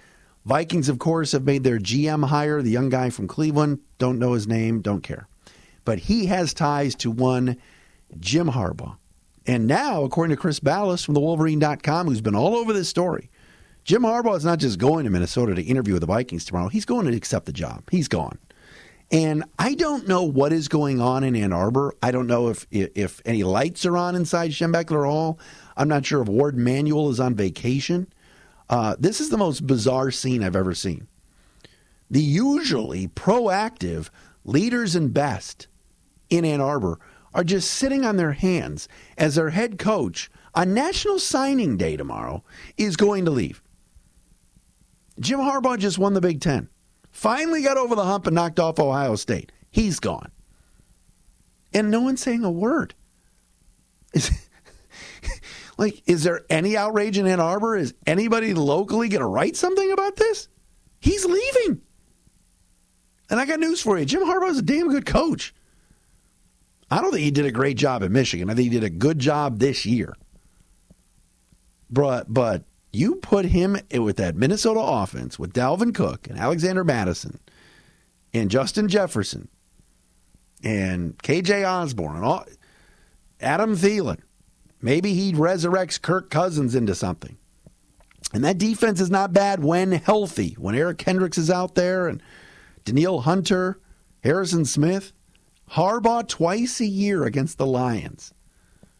Vikings, 0.45 0.89
of 0.89 0.99
course, 0.99 1.31
have 1.31 1.45
made 1.45 1.63
their 1.63 1.79
GM 1.79 2.27
hire, 2.27 2.61
the 2.61 2.69
young 2.69 2.89
guy 2.89 3.09
from 3.09 3.27
Cleveland. 3.27 3.79
Don't 3.97 4.19
know 4.19 4.33
his 4.33 4.47
name, 4.47 4.81
don't 4.81 5.01
care. 5.01 5.27
But 5.85 5.99
he 5.99 6.25
has 6.25 6.53
ties 6.53 6.95
to 6.95 7.11
one 7.11 7.57
Jim 8.19 8.49
Harbaugh. 8.49 8.97
And 9.45 9.67
now, 9.67 10.03
according 10.03 10.35
to 10.35 10.41
Chris 10.41 10.59
Balas 10.59 11.03
from 11.03 11.13
the 11.13 11.19
Wolverine.com, 11.19 12.07
who's 12.07 12.21
been 12.21 12.35
all 12.35 12.55
over 12.55 12.71
this 12.71 12.87
story, 12.87 13.29
Jim 13.83 14.03
Harbaugh 14.03 14.37
is 14.37 14.45
not 14.45 14.59
just 14.59 14.79
going 14.79 15.03
to 15.03 15.09
Minnesota 15.09 15.53
to 15.55 15.61
interview 15.61 15.93
with 15.93 16.01
the 16.01 16.07
Vikings 16.07 16.45
tomorrow. 16.45 16.69
He's 16.69 16.85
going 16.85 17.05
to 17.05 17.15
accept 17.15 17.45
the 17.45 17.51
job. 17.51 17.83
He's 17.91 18.07
gone. 18.07 18.37
And 19.11 19.43
I 19.59 19.75
don't 19.75 20.07
know 20.07 20.23
what 20.23 20.53
is 20.53 20.67
going 20.69 21.01
on 21.01 21.23
in 21.23 21.35
Ann 21.35 21.53
Arbor. 21.53 21.93
I 22.01 22.11
don't 22.11 22.25
know 22.25 22.49
if 22.49 22.65
if 22.71 23.21
any 23.25 23.43
lights 23.43 23.85
are 23.85 23.97
on 23.97 24.15
inside 24.15 24.51
Schembechler 24.51 25.05
Hall. 25.05 25.39
I'm 25.75 25.87
not 25.87 26.05
sure 26.05 26.21
if 26.21 26.29
Warde 26.29 26.57
Manuel 26.57 27.09
is 27.09 27.19
on 27.19 27.35
vacation. 27.35 28.07
Uh, 28.69 28.95
this 28.97 29.19
is 29.19 29.29
the 29.29 29.37
most 29.37 29.67
bizarre 29.67 30.09
scene 30.09 30.43
I've 30.43 30.55
ever 30.55 30.73
seen. 30.73 31.07
The 32.09 32.21
usually 32.21 33.07
proactive 33.09 34.09
leaders 34.45 34.95
and 34.95 35.13
best 35.13 35.67
in 36.29 36.45
Ann 36.45 36.61
Arbor 36.61 36.99
are 37.33 37.43
just 37.43 37.71
sitting 37.71 38.05
on 38.05 38.17
their 38.17 38.33
hands 38.33 38.87
as 39.17 39.35
their 39.35 39.49
head 39.49 39.77
coach 39.79 40.29
on 40.55 40.73
National 40.73 41.19
Signing 41.19 41.77
Day 41.77 41.97
tomorrow 41.97 42.43
is 42.77 42.95
going 42.95 43.25
to 43.25 43.31
leave. 43.31 43.61
Jim 45.19 45.39
Harbaugh 45.39 45.77
just 45.77 45.97
won 45.97 46.13
the 46.13 46.21
Big 46.21 46.41
Ten. 46.41 46.69
Finally 47.11 47.61
got 47.61 47.77
over 47.77 47.95
the 47.95 48.05
hump 48.05 48.27
and 48.27 48.35
knocked 48.35 48.59
off 48.59 48.79
Ohio 48.79 49.15
State. 49.15 49.51
He's 49.69 49.99
gone. 49.99 50.31
And 51.73 51.89
no 51.89 52.01
one's 52.01 52.21
saying 52.21 52.43
a 52.43 52.51
word. 52.51 52.93
Is, 54.13 54.31
like, 55.77 56.01
is 56.05 56.23
there 56.23 56.41
any 56.49 56.77
outrage 56.77 57.17
in 57.17 57.27
Ann 57.27 57.39
Arbor? 57.39 57.75
Is 57.75 57.93
anybody 58.05 58.53
locally 58.53 59.09
going 59.09 59.21
to 59.21 59.27
write 59.27 59.55
something 59.55 59.91
about 59.91 60.15
this? 60.15 60.47
He's 60.99 61.25
leaving. 61.25 61.81
And 63.29 63.39
I 63.39 63.45
got 63.45 63.59
news 63.59 63.81
for 63.81 63.97
you 63.97 64.05
Jim 64.05 64.23
Harbaugh 64.23 64.49
is 64.49 64.59
a 64.59 64.63
damn 64.63 64.89
good 64.89 65.05
coach. 65.05 65.53
I 66.93 67.01
don't 67.01 67.09
think 67.09 67.23
he 67.23 67.31
did 67.31 67.47
a 67.47 67.51
great 67.51 67.75
job 67.75 68.03
at 68.03 68.11
Michigan. 68.11 68.51
I 68.51 68.53
think 68.53 68.71
he 68.71 68.79
did 68.79 68.83
a 68.83 68.89
good 68.91 69.17
job 69.17 69.57
this 69.57 69.83
year. 69.83 70.15
But, 71.89 72.31
but 72.31 72.65
you 72.91 73.15
put 73.15 73.45
him 73.45 73.79
with 73.91 74.17
that 74.17 74.35
Minnesota 74.35 74.79
offense 74.79 75.39
with 75.39 75.53
Dalvin 75.53 75.95
Cook 75.95 76.27
and 76.29 76.37
Alexander 76.37 76.83
Mattison 76.83 77.39
and 78.31 78.51
Justin 78.51 78.89
Jefferson 78.89 79.47
and 80.63 81.17
KJ 81.17 81.67
Osborn 81.67 82.15
and 82.15 82.25
all, 82.25 82.45
Adam 83.41 83.75
Thielen. 83.75 84.19
Maybe 84.79 85.15
he 85.15 85.33
resurrects 85.33 85.99
Kirk 85.99 86.29
Cousins 86.29 86.75
into 86.75 86.93
something. 86.93 87.39
And 88.35 88.43
that 88.43 88.59
defense 88.59 89.01
is 89.01 89.09
not 89.09 89.33
bad 89.33 89.63
when 89.63 89.93
healthy. 89.93 90.55
When 90.59 90.75
Eric 90.75 90.99
Kendricks 90.99 91.39
is 91.39 91.49
out 91.49 91.73
there 91.73 92.07
and 92.07 92.21
Danielle 92.85 93.21
Hunter, 93.21 93.79
Harrison 94.23 94.65
Smith, 94.65 95.11
Harbaugh 95.71 96.27
twice 96.27 96.79
a 96.79 96.85
year 96.85 97.23
against 97.23 97.57
the 97.57 97.65
Lions. 97.65 98.33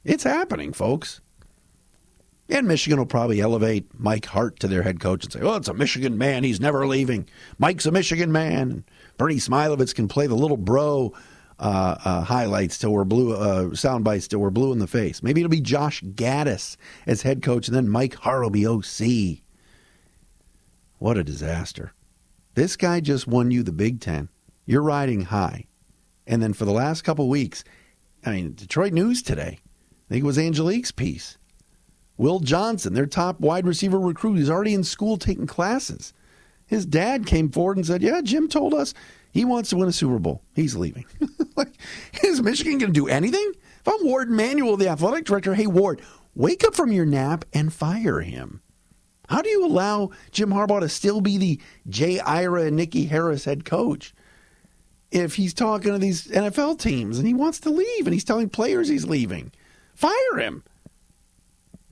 It's 0.04 0.24
happening, 0.24 0.74
folks. 0.74 1.22
And 2.50 2.68
Michigan 2.68 3.00
will 3.00 3.06
probably 3.06 3.40
elevate 3.40 3.88
Mike 3.98 4.26
Hart 4.26 4.60
to 4.60 4.68
their 4.68 4.84
head 4.84 5.00
coach 5.00 5.24
and 5.24 5.32
say, 5.32 5.40
oh, 5.42 5.56
it's 5.56 5.70
a 5.70 5.74
Michigan 5.74 6.18
man. 6.18 6.44
He's 6.44 6.60
never 6.60 6.86
leaving. 6.86 7.28
Mike's 7.58 7.86
a 7.86 7.92
Michigan 7.92 8.32
man. 8.32 8.84
Bernie 9.18 9.36
Smilovitz 9.36 9.96
can 9.96 10.08
play 10.08 10.28
the 10.28 10.36
little 10.36 10.58
bro 10.58 11.14
uh, 11.60 11.96
uh, 12.04 12.22
highlights 12.22 12.78
till 12.78 12.92
we're 12.92 13.06
blue, 13.06 13.34
uh, 13.34 13.74
sound 13.74 14.04
bites 14.04 14.28
till 14.28 14.40
we're 14.40 14.50
blue 14.50 14.74
in 14.74 14.80
the 14.80 14.88
face. 14.88 15.24
Maybe 15.24 15.42
it'll 15.42 15.50
be 15.50 15.62
Josh 15.62 16.04
Gattis 16.04 16.76
as 17.08 17.22
head 17.22 17.42
coach, 17.42 17.68
and 17.68 17.78
then 17.78 17.88
Mike 17.88 18.16
Hart 18.16 18.44
will 18.44 18.50
be 18.50 18.68
OC. 18.68 19.44
What 21.00 21.18
a 21.18 21.24
disaster. 21.24 21.94
This 22.56 22.76
guy 22.76 23.00
just 23.00 23.28
won 23.28 23.52
you 23.52 23.64
the 23.64 23.72
Big 23.72 24.00
Ten. 24.00 24.30
You're 24.66 24.84
riding 24.84 25.22
high. 25.24 25.66
And 26.26 26.42
then 26.42 26.54
for 26.54 26.66
the 26.66 26.72
last 26.72 27.04
couple 27.04 27.28
weeks, 27.28 27.64
I 28.26 28.32
mean, 28.32 28.54
Detroit 28.54 28.94
News 28.94 29.22
today, 29.22 29.60
I 29.60 30.10
think 30.10 30.24
it 30.24 30.28
was 30.28 30.38
Angelique's 30.38 30.92
piece 30.92 31.38
Will 32.18 32.40
Johnson, 32.40 32.94
their 32.94 33.06
top 33.06 33.40
wide 33.40 33.66
receiver 33.66 34.00
recruit, 34.00 34.38
is 34.38 34.50
already 34.50 34.74
in 34.74 34.84
school 34.84 35.18
taking 35.18 35.48
classes. 35.48 36.14
His 36.66 36.86
dad 36.86 37.26
came 37.26 37.50
forward 37.50 37.78
and 37.78 37.86
said, 37.86 38.02
Yeah, 38.02 38.22
Jim 38.22 38.48
told 38.48 38.74
us 38.74 38.94
he 39.32 39.46
wants 39.46 39.70
to 39.72 39.78
win 39.78 39.90
a 39.90 39.92
Super 39.92 40.20
Bowl. 40.20 40.44
He's 40.56 40.76
leaving. 40.76 41.06
like, 41.56 41.74
is 42.24 42.42
Michigan 42.42 42.78
going 42.78 42.94
to 42.94 43.00
do 43.00 43.08
anything? 43.08 43.52
If 43.80 43.88
I'm 43.88 44.06
Warde 44.06 44.30
Manuel, 44.30 44.78
the 44.78 44.90
athletic 44.90 45.26
director, 45.26 45.56
hey, 45.56 45.68
Ward, 45.68 46.02
wake 46.36 46.64
up 46.64 46.76
from 46.76 46.92
your 46.92 47.06
nap 47.06 47.46
and 47.52 47.74
fire 47.74 48.22
him. 48.22 48.62
How 49.30 49.42
do 49.42 49.50
you 49.50 49.66
allow 49.66 50.12
Jim 50.32 50.52
Harbaugh 50.52 50.82
to 50.82 50.90
still 50.90 51.20
be 51.20 51.38
the 51.38 51.60
Jay 51.90 52.20
Ira 52.20 52.66
and 52.66 52.76
Nikki 52.76 53.06
Harris 53.06 53.46
head 53.46 53.66
coach 53.66 54.14
if 55.14 55.36
he's 55.36 55.54
talking 55.54 55.94
to 55.94 56.00
these 56.00 56.28
NFL 56.28 56.80
teams 56.80 57.20
and 57.20 57.28
he 57.28 57.34
wants 57.34 57.60
to 57.62 57.70
leave 57.70 58.08
and 58.08 58.14
he's 58.14 58.24
telling 58.24 58.50
players 58.50 58.88
he's 58.88 59.06
leaving? 59.06 59.52
Fire 59.94 60.38
him. 60.38 60.64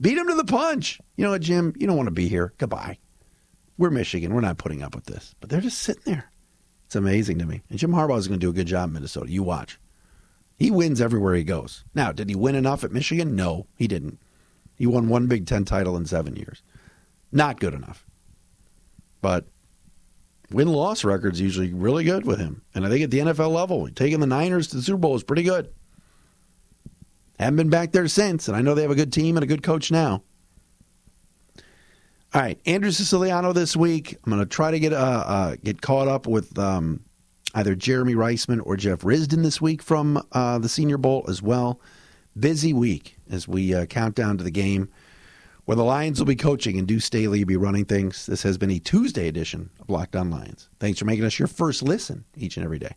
Beat 0.00 0.18
him 0.18 0.26
to 0.26 0.34
the 0.34 0.44
punch. 0.44 1.00
You 1.16 1.24
know 1.24 1.30
what, 1.30 1.42
Jim? 1.42 1.72
You 1.78 1.86
don't 1.86 1.96
want 1.96 2.08
to 2.08 2.12
be 2.12 2.28
here. 2.28 2.52
Goodbye. 2.58 2.98
We're 3.78 3.90
Michigan. 3.90 4.34
We're 4.34 4.40
not 4.40 4.58
putting 4.58 4.82
up 4.82 4.96
with 4.96 5.04
this. 5.04 5.36
But 5.40 5.50
they're 5.50 5.60
just 5.60 5.78
sitting 5.78 6.02
there. 6.04 6.30
It's 6.86 6.96
amazing 6.96 7.38
to 7.38 7.46
me. 7.46 7.62
And 7.70 7.78
Jim 7.78 7.92
Harbaugh 7.92 8.18
is 8.18 8.26
going 8.26 8.40
to 8.40 8.44
do 8.44 8.50
a 8.50 8.54
good 8.54 8.66
job 8.66 8.88
in 8.88 8.94
Minnesota. 8.94 9.30
You 9.30 9.44
watch. 9.44 9.78
He 10.56 10.72
wins 10.72 11.00
everywhere 11.00 11.34
he 11.34 11.44
goes. 11.44 11.84
Now, 11.94 12.10
did 12.10 12.28
he 12.28 12.34
win 12.34 12.56
enough 12.56 12.82
at 12.82 12.92
Michigan? 12.92 13.36
No, 13.36 13.66
he 13.76 13.86
didn't. 13.86 14.18
He 14.74 14.86
won 14.86 15.08
one 15.08 15.28
Big 15.28 15.46
Ten 15.46 15.64
title 15.64 15.96
in 15.96 16.06
seven 16.06 16.34
years. 16.34 16.62
Not 17.30 17.60
good 17.60 17.72
enough. 17.72 18.04
But 19.20 19.46
win 20.52 20.68
loss 20.68 21.04
record's 21.04 21.40
usually 21.40 21.72
really 21.72 22.04
good 22.04 22.26
with 22.26 22.38
him. 22.38 22.62
And 22.74 22.86
I 22.86 22.88
think 22.88 23.04
at 23.04 23.10
the 23.10 23.18
NFL 23.18 23.52
level, 23.52 23.88
taking 23.88 24.20
the 24.20 24.26
Niners 24.26 24.68
to 24.68 24.76
the 24.76 24.82
Super 24.82 24.98
Bowl 24.98 25.16
is 25.16 25.22
pretty 25.22 25.42
good. 25.42 25.72
Haven't 27.38 27.56
been 27.56 27.70
back 27.70 27.92
there 27.92 28.06
since, 28.08 28.48
and 28.48 28.56
I 28.56 28.60
know 28.60 28.74
they 28.74 28.82
have 28.82 28.90
a 28.90 28.96
good 28.96 29.12
team 29.12 29.36
and 29.36 29.44
a 29.44 29.48
good 29.48 29.62
coach 29.62 29.90
now. 29.90 30.22
All 32.34 32.40
right, 32.40 32.58
Andrew 32.64 32.90
Siciliano 32.90 33.52
this 33.52 33.76
week. 33.76 34.16
I'm 34.24 34.32
going 34.32 34.42
to 34.42 34.46
try 34.46 34.70
to 34.70 34.78
get 34.78 34.92
uh, 34.92 35.24
uh, 35.26 35.56
get 35.62 35.82
caught 35.82 36.08
up 36.08 36.26
with 36.26 36.58
um, 36.58 37.04
either 37.54 37.74
Jeremy 37.74 38.14
Reisman 38.14 38.60
or 38.64 38.76
Jeff 38.76 39.00
Risdon 39.00 39.42
this 39.42 39.60
week 39.60 39.82
from 39.82 40.22
uh, 40.32 40.58
the 40.58 40.68
Senior 40.68 40.98
Bowl 40.98 41.24
as 41.28 41.42
well. 41.42 41.80
Busy 42.38 42.72
week 42.72 43.18
as 43.30 43.46
we 43.46 43.74
uh, 43.74 43.84
count 43.86 44.14
down 44.14 44.38
to 44.38 44.44
the 44.44 44.50
game 44.50 44.88
where 45.64 45.76
the 45.76 45.84
Lions 45.84 46.18
will 46.18 46.26
be 46.26 46.36
coaching 46.36 46.78
and 46.78 46.88
Deuce 46.88 47.04
Staley 47.04 47.40
will 47.40 47.48
be 47.48 47.56
running 47.56 47.84
things. 47.84 48.26
This 48.26 48.42
has 48.42 48.58
been 48.58 48.70
a 48.70 48.78
Tuesday 48.78 49.28
edition 49.28 49.70
of 49.80 49.88
Locked 49.88 50.16
On 50.16 50.30
Lions. 50.30 50.68
Thanks 50.80 50.98
for 50.98 51.04
making 51.04 51.24
us 51.24 51.38
your 51.38 51.48
first 51.48 51.82
listen 51.82 52.24
each 52.36 52.56
and 52.56 52.64
every 52.64 52.78
day. 52.78 52.94